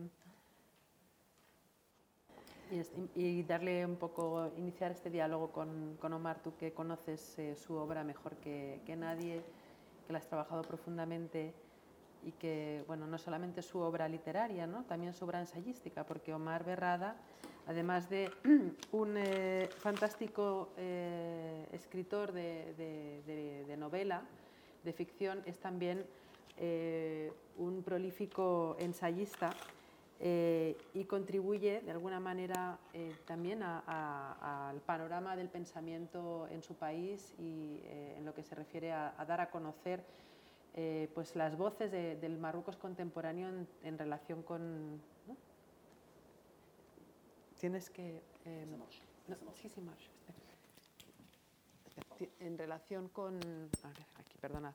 y, 3.15 3.45
darle 3.45 3.87
un 3.87 3.95
poco, 3.95 4.51
iniciar 4.57 4.91
este 4.91 5.09
diálogo 5.09 5.53
con, 5.53 5.97
con 6.01 6.13
Omar, 6.15 6.41
tú 6.43 6.57
que 6.57 6.73
conoces 6.73 7.39
eh, 7.39 7.55
su 7.55 7.75
obra 7.75 8.03
mejor 8.03 8.35
que, 8.39 8.81
nadie, 8.99 9.41
que 10.05 10.13
la 10.13 10.19
has 10.19 10.27
trabajado 10.27 10.63
profundamente 10.63 11.55
y 12.25 12.33
que, 12.33 12.83
bueno, 12.89 13.07
no 13.07 13.19
solamente 13.19 13.63
su 13.63 13.79
obra 13.79 14.09
literaria, 14.09 14.67
¿no? 14.67 14.83
también 14.83 15.13
su 15.13 15.27
obra 15.27 15.39
ensayística, 15.39 16.03
porque 16.03 16.35
Omar 16.35 16.65
Berrada, 16.65 17.15
además 17.69 18.11
de 18.11 18.33
un 18.91 19.15
eh, 19.17 19.69
fantástico 19.79 20.71
escritor 21.71 22.33
de, 22.33 22.75
de, 22.77 23.65
de, 23.65 23.77
novela, 23.77 24.25
de 24.83 24.93
ficción, 24.93 25.41
es 25.47 25.61
también 25.61 26.05
un 26.61 27.83
prolífico 27.85 28.77
ensayista 28.79 29.55
eh, 30.21 30.77
y 30.95 31.05
contribuye 31.05 31.81
de 31.81 31.93
alguna 31.93 32.19
manera 32.19 32.77
eh, 32.93 33.15
también 33.25 33.63
al 33.63 34.81
panorama 34.81 35.37
del 35.37 35.49
pensamiento 35.49 36.49
en 36.51 36.61
su 36.61 36.75
país 36.75 37.35
y 37.39 37.81
eh, 37.85 38.17
en 38.19 38.25
lo 38.25 38.35
que 38.35 38.43
se 38.43 38.57
refiere 38.57 38.91
a, 38.91 39.13
dar 39.29 39.41
a 39.41 39.51
conocer 39.51 40.05
pues 41.13 41.35
las 41.35 41.57
voces 41.59 41.91
del 41.91 42.39
Marruecos 42.39 42.77
contemporáneo 42.77 43.49
en, 43.83 43.99
relación 43.99 44.45
con... 44.45 44.97
¿no? 45.27 45.37
Tienes 47.59 47.91
que... 47.91 48.23
No, 49.27 49.37
sí, 49.57 49.69
sí, 52.17 52.31
En 52.39 52.57
relación 52.57 53.09
con... 53.09 53.35
A 53.83 53.89
ver, 53.89 54.07
aquí, 54.21 54.39
perdona. 54.41 54.73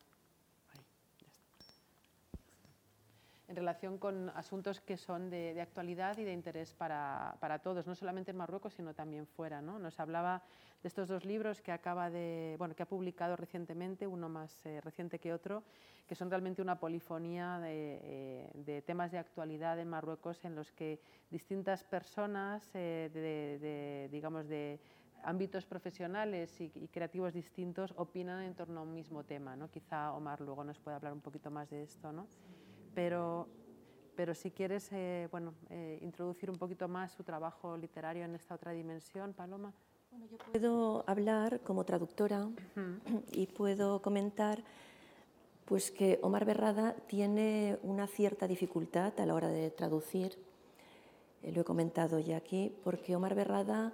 En 3.54 3.58
relación 3.58 4.00
con 4.00 4.32
asuntos 4.32 4.82
que 4.82 4.98
son 4.98 5.30
de, 5.30 5.62
actualidad 5.62 6.18
y 6.18 6.24
de 6.24 6.34
interés 6.34 6.74
para, 6.74 7.38
para, 7.40 7.60
todos, 7.60 7.86
no 7.86 7.94
solamente 7.94 8.32
en 8.32 8.38
Marruecos, 8.38 8.74
sino 8.74 8.96
también 8.96 9.28
fuera. 9.28 9.62
¿no? 9.62 9.78
Nos 9.78 10.00
hablaba 10.00 10.42
de 10.82 10.88
estos 10.88 11.08
dos 11.08 11.24
libros 11.24 11.62
que, 11.62 11.72
acaba 11.72 12.10
de, 12.10 12.56
bueno, 12.58 12.76
que 12.76 12.82
ha 12.82 12.88
publicado 12.88 13.36
recientemente, 13.36 14.08
uno 14.08 14.28
más 14.28 14.66
eh, 14.66 14.82
reciente 14.82 15.20
que 15.20 15.34
otro, 15.34 15.62
que 16.08 16.16
son 16.16 16.32
realmente 16.32 16.64
una 16.64 16.80
polifonía 16.80 17.60
de, 17.60 18.50
eh, 18.66 18.82
temas 18.88 19.12
de 19.12 19.20
actualidad 19.20 19.78
en 19.78 19.88
Marruecos 19.88 20.44
en 20.46 20.56
los 20.56 20.72
que 20.72 21.00
distintas 21.30 21.84
personas 21.84 22.68
eh, 22.74 23.12
de, 23.14 24.10
digamos, 24.12 24.48
de 24.48 24.80
ámbitos 25.24 25.64
profesionales 25.64 26.60
y, 26.60 26.72
y, 26.74 26.88
creativos 26.88 27.34
distintos 27.34 27.94
opinan 27.98 28.42
en 28.44 28.56
torno 28.56 28.80
a 28.80 28.84
un 28.84 28.96
mismo 28.96 29.24
tema. 29.24 29.56
¿no? 29.56 29.70
Quizá 29.70 30.12
Omar 30.12 30.42
luego 30.42 30.64
nos 30.64 30.80
pueda 30.80 30.98
hablar 30.98 31.14
un 31.14 31.22
poquito 31.22 31.52
más 31.52 31.70
de 31.70 31.84
esto. 31.84 32.12
¿no? 32.12 32.26
Pero, 32.94 33.48
pero 34.16 34.34
si 34.34 34.52
quieres 34.52 34.90
eh, 34.92 35.28
bueno, 35.32 35.54
eh, 35.70 36.00
introducir 36.02 36.50
un 36.50 36.58
poquito 36.58 36.88
más 36.88 37.12
su 37.12 37.24
trabajo 37.24 37.78
literario 37.78 38.26
en 38.26 38.36
esta 38.36 38.56
otra 38.56 38.72
dimensión, 38.72 39.34
Paloma. 39.34 39.74
Bueno, 40.12 40.28
yo 40.28 40.38
puedo 40.38 41.04
hablar 41.08 41.62
como 41.62 41.84
traductora 41.84 42.48
y 43.32 43.48
puedo 43.48 44.02
comentar 44.02 44.64
pues 45.66 45.92
que 45.92 46.20
Omar 46.22 46.46
Berrada 46.46 46.94
tiene 47.08 47.80
una 47.84 48.06
cierta 48.06 48.48
dificultad 48.48 49.20
a 49.20 49.26
la 49.26 49.34
hora 49.34 49.48
de 49.48 49.72
traducir, 49.72 50.38
eh, 51.42 51.52
lo 51.52 51.62
he 51.62 51.64
comentado 51.64 52.20
ya 52.20 52.38
aquí, 52.38 52.72
porque 52.84 53.16
Omar 53.16 53.34
Berrada 53.34 53.94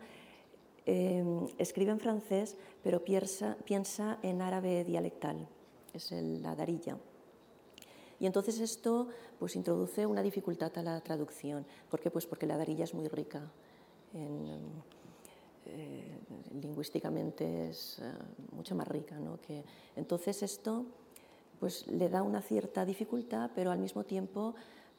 escribe 0.85 1.91
en 1.91 1.99
francés, 1.99 2.57
pero 2.81 3.03
piensa, 3.03 3.55
piensa 3.63 4.17
en 4.23 4.41
árabe 4.41 4.83
dialectal, 4.83 5.47
es 5.93 6.11
el, 6.11 6.41
la 6.41 6.55
darilla. 6.55 6.97
Y 8.19 8.25
entonces 8.25 8.59
esto 8.59 9.07
pues, 9.37 9.55
introduce 9.55 10.05
una 10.05 10.21
dificultad 10.21 10.77
a 10.77 10.83
la 10.83 11.01
traducción. 11.01 11.65
¿Por 11.89 11.99
qué? 11.99 12.11
Pues 12.11 12.25
porque 12.25 12.45
la 12.45 12.57
darilla 12.57 12.83
es 12.83 12.93
muy 12.93 13.07
rica. 13.07 13.49
Eh, 14.13 14.57
lingüísticamente 16.61 17.69
es 17.69 17.99
eh, 17.99 18.11
mucho 18.51 18.75
más 18.75 18.87
rica. 18.87 19.17
¿no? 19.19 19.39
Que, 19.39 19.63
entonces 19.95 20.43
esto 20.43 20.85
pues, 21.59 21.87
le 21.87 22.09
da 22.09 22.23
una 22.23 22.41
cierta 22.41 22.85
dificultad, 22.85 23.51
pero 23.55 23.71
al 23.71 23.79
mismo 23.79 24.03
tiempo 24.03 24.55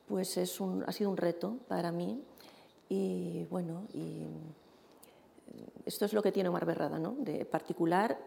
pues, 0.07 0.37
es 0.37 0.61
un, 0.61 0.85
ha 0.87 0.93
sido 0.93 1.11
un 1.11 1.17
reto 1.17 1.59
para 1.69 1.93
mí. 1.93 2.23
Y 2.89 3.45
bueno, 3.51 3.87
y 3.95 4.27
esto 5.85 6.05
es 6.05 6.13
lo 6.13 6.23
que 6.23 6.33
tiene 6.33 6.49
Omar 6.49 6.67
Berrada, 6.67 6.99
¿no? 6.99 7.17
de 7.19 7.45
particular 7.45 8.19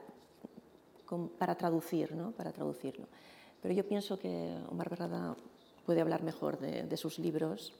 para 1.37 1.55
traducir, 1.55 2.15
¿no? 2.15 2.31
para 2.31 2.51
traducirlo. 2.51 3.07
Pero 3.63 3.73
yo 3.73 3.87
pienso 3.87 4.19
que 4.19 4.57
Omar 4.69 4.89
Berrada 4.89 5.37
puede 5.85 6.01
hablar 6.01 6.21
mejor 6.21 6.59
de, 6.59 6.83
de 6.83 6.97
sus 6.97 7.17
libros. 7.17 7.73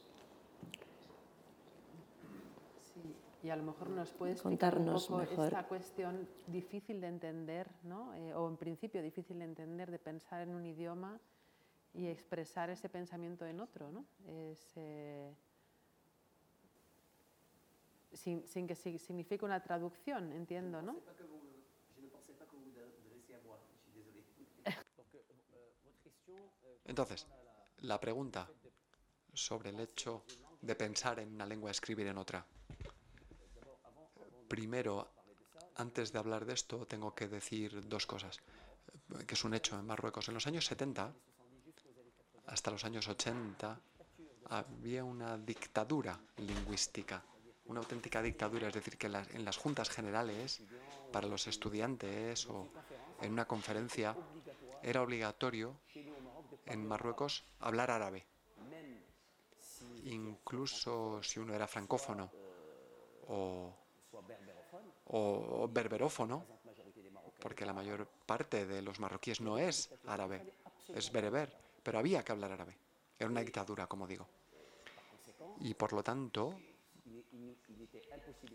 Sí, 2.94 3.14
y 3.44 3.50
a 3.50 3.58
lo 3.58 3.64
mejor 3.64 3.90
nos 3.90 4.10
puede 4.12 4.38
contarnos 4.38 5.10
un 5.10 5.18
poco 5.20 5.30
mejor. 5.30 5.46
esta 5.48 5.68
cuestión 5.68 6.26
difícil 6.48 7.02
de 7.02 7.08
entender, 7.08 7.70
¿no? 7.84 8.14
Eh, 8.16 8.34
o 8.34 8.48
en 8.48 8.56
principio 8.56 9.02
difícil 9.04 9.40
de 9.40 9.44
entender, 9.44 9.92
de 9.92 10.00
pensar 10.00 10.42
en 10.42 10.56
un 10.56 10.66
idioma 10.66 11.20
y 11.94 12.08
expresar 12.08 12.70
ese 12.70 12.88
pensamiento 12.88 13.46
en 13.46 13.60
otro, 13.60 13.92
¿no? 13.92 14.06
Es, 14.26 14.72
eh, 14.78 15.34
sin, 18.14 18.48
sin, 18.48 18.68
que 18.68 18.76
signifique 18.76 19.44
una 19.44 19.62
traducción, 19.62 20.32
entiendo, 20.32 20.82
¿no? 20.82 20.96
Entonces, 26.86 27.28
la 27.80 28.00
pregunta 28.00 28.50
sobre 29.34 29.70
el 29.70 29.80
hecho 29.80 30.24
de 30.62 30.76
pensar 30.76 31.20
en 31.20 31.34
una 31.34 31.46
lengua 31.46 31.72
escribir 31.72 32.08
en 32.08 32.18
otra. 32.18 32.46
Primero, 34.48 35.12
antes 35.76 36.12
de 36.12 36.20
hablar 36.20 36.46
de 36.46 36.54
esto, 36.54 36.86
tengo 36.86 37.16
que 37.16 37.28
decir 37.28 37.88
dos 37.88 38.06
cosas, 38.06 38.40
que 39.26 39.34
es 39.34 39.44
un 39.44 39.54
hecho 39.54 39.78
en 39.78 39.86
Marruecos. 39.86 40.28
En 40.28 40.36
los 40.36 40.48
años 40.48 40.66
70, 40.66 41.14
hasta 42.48 42.72
los 42.72 42.86
años 42.86 43.08
80, 43.08 43.82
había 44.50 45.04
una 45.04 45.38
dictadura 45.38 46.20
lingüística, 46.38 47.24
una 47.66 47.80
auténtica 47.80 48.22
dictadura, 48.22 48.68
es 48.68 48.74
decir, 48.74 48.98
que 48.98 49.08
en 49.08 49.46
las 49.46 49.58
juntas 49.58 49.90
generales, 49.90 50.62
para 51.12 51.28
los 51.28 51.48
estudiantes 51.48 52.46
o 52.48 52.68
en 53.22 53.32
una 53.32 53.46
conferencia, 53.46 54.16
era 54.82 55.02
obligatorio 55.02 55.80
en 56.66 56.88
Marruecos 56.88 57.44
hablar 57.60 57.92
árabe, 57.92 58.26
incluso 60.06 61.22
si 61.24 61.40
uno 61.40 61.54
era 61.54 61.68
francófono. 61.68 62.32
o, 65.06 65.68
berberófono, 65.70 66.46
porque 67.40 67.66
la 67.66 67.74
mayor 67.74 68.08
parte 68.26 68.66
de 68.66 68.82
los 68.82 69.00
marroquíes 69.00 69.42
no 69.42 69.58
es 69.58 69.90
árabe, 70.08 70.54
es 70.88 71.12
bereber, 71.12 71.56
pero 71.82 72.00
había 72.00 72.24
que 72.24 72.32
hablar 72.32 72.52
árabe. 72.52 72.78
Era 73.18 73.30
una 73.30 73.42
dictadura, 73.42 73.88
como 73.88 74.08
digo. 74.08 74.28
Y 75.60 75.74
por 75.74 75.94
lo 75.94 76.04
tanto, 76.04 76.56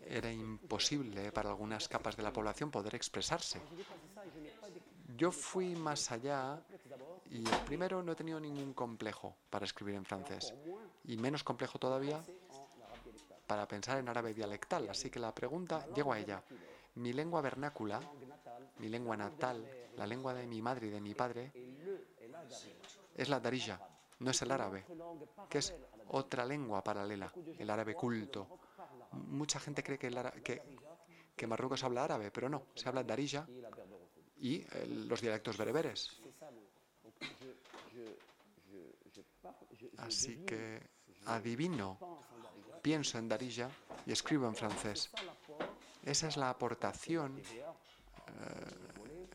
era 0.06 0.32
imposible 0.32 1.32
para 1.32 1.50
algunas 1.50 1.88
capas 1.88 2.16
de 2.16 2.22
la 2.22 2.32
población 2.32 2.70
poder 2.70 2.94
expresarse. 2.94 3.60
Yo 5.16 5.32
fui 5.32 5.74
más 5.74 6.10
allá 6.10 6.62
y 7.30 7.42
primero 7.66 8.02
no 8.02 8.12
he 8.12 8.16
tenido 8.16 8.40
ningún 8.40 8.72
complejo 8.72 9.36
para 9.50 9.64
escribir 9.64 9.94
en 9.94 10.04
francés 10.04 10.54
y 11.04 11.16
menos 11.16 11.44
complejo 11.44 11.78
todavía 11.78 12.22
para 13.46 13.66
pensar 13.66 13.98
en 13.98 14.08
árabe 14.08 14.34
dialectal. 14.34 14.88
Así 14.90 15.10
que 15.10 15.18
la 15.18 15.34
pregunta, 15.34 15.86
llego 15.94 16.12
a 16.12 16.18
ella. 16.18 16.42
Mi 16.96 17.12
lengua 17.12 17.40
vernácula, 17.40 18.00
mi 18.78 18.88
lengua 18.88 19.16
natal, 19.16 19.66
la 19.96 20.06
lengua 20.06 20.34
de 20.34 20.46
mi 20.46 20.60
madre 20.62 20.88
y 20.88 20.90
de 20.90 21.00
mi 21.00 21.14
padre, 21.14 21.52
es 23.14 23.28
la 23.28 23.40
darija, 23.40 23.80
no 24.20 24.30
es 24.30 24.42
el 24.42 24.50
árabe, 24.50 24.84
que 25.48 25.58
es 25.58 25.74
otra 26.08 26.44
lengua 26.44 26.82
paralela, 26.82 27.32
el 27.58 27.70
árabe 27.70 27.94
culto. 27.94 28.58
Mucha 29.12 29.58
gente 29.60 29.82
cree 29.82 29.98
que, 29.98 30.62
que, 31.36 31.46
Marruecos 31.46 31.84
habla 31.84 32.04
árabe, 32.04 32.30
pero 32.30 32.48
no, 32.48 32.66
se 32.74 32.88
habla 32.88 33.02
darija 33.02 33.46
y 34.40 34.56
eh, 34.56 34.86
los 35.08 35.20
dialectos 35.20 35.56
bereberes. 35.56 36.20
Así 39.98 40.36
que 40.44 40.80
adivino, 41.26 41.98
pienso 42.82 43.18
en 43.18 43.28
darija 43.28 43.70
y 44.06 44.12
escribo 44.12 44.46
en 44.46 44.54
francés. 44.54 45.10
Esa 46.04 46.28
es 46.28 46.36
la 46.36 46.50
aportación, 46.50 47.38
eh, 47.38 47.42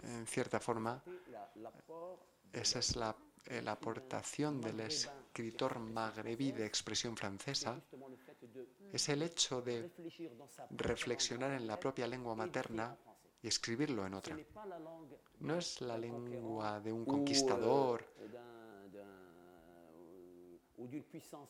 en 0.04 0.26
cierta 0.26 0.60
forma, 0.60 1.04
esa 2.52 2.80
es 2.80 2.96
la, 2.96 3.15
la 3.62 3.72
aportación 3.74 4.62
del 4.62 4.80
escritor 4.80 5.80
magrebí 5.80 6.52
de 6.52 6.65
expresión 6.65 7.15
francesa, 7.15 7.80
es 8.91 9.10
el 9.10 9.22
hecho 9.22 9.62
de 9.62 9.91
reflexionar 10.72 11.52
en 11.52 11.67
la 11.67 11.80
propia 11.80 12.08
lengua 12.08 12.36
materna 12.36 12.98
y 13.43 13.47
escribirlo 13.47 14.08
en 14.08 14.13
otra. 14.13 14.38
No 15.41 15.56
es 15.56 15.82
la 15.82 15.97
lengua 15.97 16.79
de 16.79 16.93
un 16.93 17.06
conquistador 17.06 18.06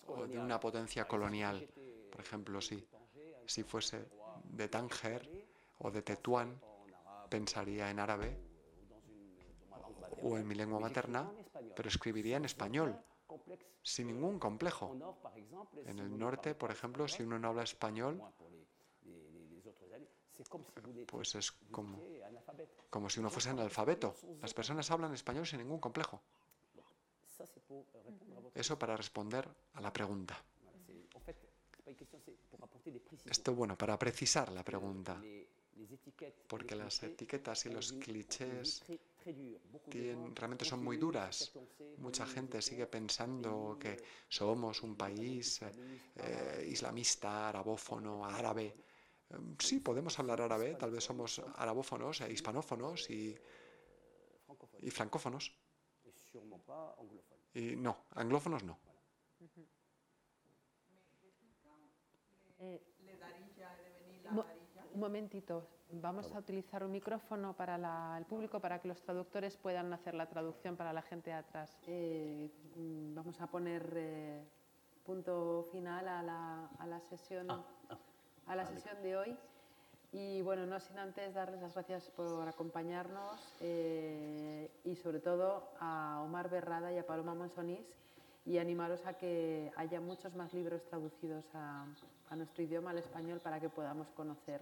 o 0.07 0.27
de 0.27 0.39
una 0.39 0.59
potencia 0.59 1.07
colonial. 1.07 1.69
Por 2.11 2.21
ejemplo, 2.21 2.59
si, 2.59 2.83
si 3.45 3.63
fuese 3.63 4.09
de 4.43 4.67
Tánger 4.67 5.47
o 5.79 5.91
de 5.91 6.01
Tetuán, 6.01 6.59
pensaría 7.29 7.89
en 7.91 7.99
árabe 7.99 8.39
o 10.23 10.37
en 10.37 10.47
mi 10.47 10.55
lengua 10.55 10.79
materna, 10.79 11.31
pero 11.75 11.89
escribiría 11.89 12.37
en 12.37 12.45
español, 12.45 12.97
sin 13.83 14.07
ningún 14.07 14.39
complejo. 14.39 14.95
En 15.85 15.99
el 15.99 16.17
norte, 16.17 16.55
por 16.55 16.71
ejemplo, 16.71 17.07
si 17.07 17.21
uno 17.21 17.37
no 17.37 17.49
habla 17.49 17.63
español, 17.63 18.19
pues 21.05 21.35
es 21.35 21.51
como, 21.71 22.01
como 22.89 23.09
si 23.09 23.19
uno 23.19 23.29
fuese 23.29 23.49
analfabeto. 23.49 24.15
Las 24.41 24.53
personas 24.53 24.89
hablan 24.91 25.13
español 25.13 25.45
sin 25.45 25.59
ningún 25.59 25.79
complejo. 25.79 26.21
Eso 28.53 28.77
para 28.77 28.95
responder 28.95 29.47
a 29.73 29.81
la 29.81 29.91
pregunta. 29.91 30.41
Esto, 33.25 33.53
bueno, 33.53 33.77
para 33.77 33.97
precisar 33.97 34.51
la 34.51 34.63
pregunta, 34.63 35.21
porque 36.47 36.75
las 36.75 37.01
etiquetas 37.03 37.65
y 37.65 37.69
los 37.69 37.93
clichés 37.93 38.83
realmente 40.35 40.65
son 40.65 40.83
muy 40.83 40.97
duras. 40.97 41.51
Mucha 41.97 42.25
gente 42.25 42.61
sigue 42.61 42.87
pensando 42.87 43.77
que 43.79 43.97
somos 44.27 44.81
un 44.83 44.95
país 44.95 45.61
eh, 46.15 46.67
islamista, 46.69 47.49
arabófono, 47.49 48.25
árabe. 48.25 48.75
Em, 49.33 49.55
sí, 49.59 49.79
podemos 49.79 50.17
hablar 50.19 50.41
árabe, 50.41 50.75
tal 50.75 50.91
vez 50.91 51.03
somos 51.03 51.41
arabófonos 51.55 52.21
e 52.21 52.31
hispanófonos 52.31 53.09
y, 53.09 53.35
y 54.79 54.89
francófonos. 54.91 55.51
Y 57.53 57.75
no, 57.75 57.97
anglófonos 58.15 58.63
no. 58.63 58.77
Eh, 62.59 62.81
un 64.93 64.99
momentito, 64.99 65.67
vamos 65.91 66.31
a 66.33 66.39
utilizar 66.39 66.83
un 66.83 66.91
micrófono 66.91 67.55
para 67.55 68.17
el 68.17 68.25
público 68.25 68.59
para 68.59 68.79
que 68.79 68.87
los 68.87 69.01
traductores 69.01 69.57
puedan 69.57 69.91
hacer 69.91 70.13
la 70.13 70.29
traducción 70.29 70.77
para 70.77 70.93
la 70.93 71.01
gente 71.01 71.31
de 71.31 71.35
atrás. 71.35 71.77
Eh, 71.87 72.49
mm, 72.75 73.15
vamos 73.15 73.41
a 73.41 73.47
poner 73.47 73.93
eh, 73.95 74.43
punto 75.03 75.67
final 75.71 76.07
a 76.07 76.23
la, 76.85 76.99
sesión, 77.01 77.49
ah, 77.51 77.65
ah, 77.89 77.97
a 78.47 78.55
la 78.55 78.65
sesión 78.65 79.01
de 79.01 79.17
hoy. 79.17 79.37
Y 80.11 80.41
bueno, 80.43 80.65
no 80.65 80.79
sin 80.79 80.99
antes 80.99 81.33
darles 81.33 81.61
las 81.61 81.73
gracias 81.73 82.09
por 82.11 82.47
acompañarnos 82.47 83.55
y 83.61 84.95
sobre 84.95 85.19
todo 85.19 85.69
a 85.79 86.21
Omar 86.23 86.49
Berrada 86.49 86.93
y 86.93 86.99
a 86.99 87.07
Paloma 87.07 87.33
Monsonís 87.33 87.87
y 88.45 88.57
animaros 88.57 89.05
a 89.05 89.13
que 89.13 89.71
haya 89.75 89.99
muchos 90.01 90.35
más 90.35 90.53
libros 90.53 90.83
traducidos 90.83 91.45
a, 91.53 91.85
nuestro 92.35 92.63
idioma, 92.63 92.89
al 92.89 92.97
español, 92.97 93.39
para 93.39 93.59
que 93.59 93.69
podamos 93.69 94.07
conocer 94.11 94.59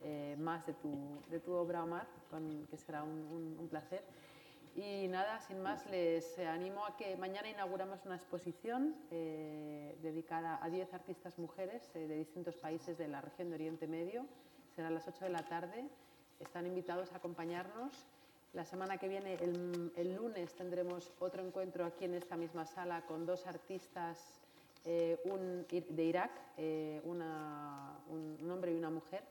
eh, 0.00 0.34
más 0.38 0.66
de 0.66 0.72
tu, 0.72 1.20
de 1.30 1.40
tu, 1.40 1.52
obra, 1.52 1.84
Omar, 1.84 2.06
con, 2.30 2.66
que 2.70 2.76
será 2.78 3.02
un, 3.02 3.68
placer. 3.70 4.02
Y 4.74 5.06
nada, 5.08 5.38
sin 5.40 5.62
más, 5.62 5.84
les 5.90 6.38
animo 6.38 6.86
a 6.86 6.96
que 6.96 7.14
mañana 7.18 7.48
inauguramos 7.48 8.06
una 8.06 8.16
exposición 8.16 8.96
eh, 9.10 9.98
dedicada 10.00 10.58
a 10.62 10.70
10 10.70 10.94
artistas 10.94 11.38
mujeres 11.38 11.90
eh, 11.94 12.08
de 12.08 12.16
distintos 12.16 12.56
países 12.56 12.96
de 12.96 13.06
la 13.06 13.20
región 13.20 13.50
de 13.50 13.56
Oriente 13.56 13.86
Medio. 13.86 14.24
Será 14.74 14.88
a 14.88 14.90
las 14.90 15.06
8 15.06 15.26
de 15.26 15.30
la 15.30 15.44
tarde. 15.44 15.84
Están 16.40 16.66
invitados 16.66 17.12
a 17.12 17.16
acompañarnos 17.16 18.06
la 18.54 18.64
semana 18.64 18.96
que 18.96 19.08
viene, 19.08 19.34
el, 19.34 20.14
lunes, 20.14 20.54
tendremos 20.54 21.12
otro 21.20 21.42
encuentro 21.42 21.84
aquí 21.86 22.04
en 22.04 22.14
esta 22.14 22.36
misma 22.36 22.66
sala 22.66 23.02
con 23.06 23.24
dos 23.24 23.46
artistas 23.46 24.40
eh, 24.84 25.18
de 25.88 26.04
Irak, 26.04 26.30
un, 27.04 27.22
hombre 28.50 28.72
y 28.72 28.74
una 28.74 28.90
mujer, 28.90 29.22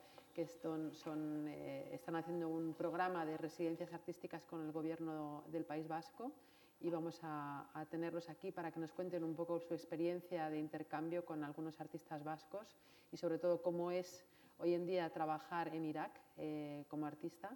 que 0.47 0.91
son, 0.93 1.47
eh, 1.47 1.89
están 1.93 2.15
haciendo 2.15 2.49
un 2.49 2.73
programa 2.73 3.25
de 3.25 3.37
residencias 3.37 3.93
artísticas 3.93 4.45
con 4.45 4.65
el 4.65 4.71
gobierno 4.71 5.43
del 5.51 5.65
País 5.65 5.87
Vasco 5.87 6.31
y 6.79 6.89
vamos 6.89 7.19
a, 7.23 7.69
a, 7.73 7.85
tenerlos 7.85 8.29
aquí 8.29 8.51
para 8.51 8.71
que 8.71 8.79
nos 8.79 8.91
cuenten 8.91 9.23
un 9.23 9.35
poco 9.35 9.59
su 9.59 9.73
experiencia 9.73 10.49
de 10.49 10.57
intercambio 10.57 11.23
con 11.25 11.43
algunos 11.43 11.79
artistas 11.79 12.23
vascos 12.23 12.75
y 13.11 13.17
sobre 13.17 13.37
todo 13.37 13.61
cómo 13.61 13.91
es 13.91 14.25
hoy 14.57 14.73
en 14.73 14.85
día 14.85 15.09
trabajar 15.11 15.73
en 15.75 15.85
Irak 15.85 16.11
como 16.87 17.05
artista 17.05 17.55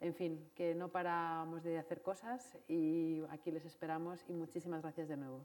en 0.00 0.14
fin, 0.14 0.50
que 0.54 0.74
no 0.74 0.88
paramos 0.88 1.62
de 1.62 1.78
hacer 1.78 2.00
cosas 2.00 2.56
y 2.68 3.22
aquí 3.30 3.50
les 3.50 3.64
esperamos 3.66 4.24
y 4.28 4.32
muchísimas 4.32 4.80
gracias 4.80 5.08
de 5.08 5.16
nuevo. 5.16 5.44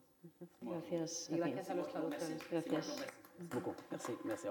Gracias. 0.61 1.29
Y 1.29 1.37
gracias 1.37 1.69
a 1.69 1.75
los 1.75 1.89
traductores. 1.89 2.49
Gracias. 2.49 3.05
Merci, 3.91 4.47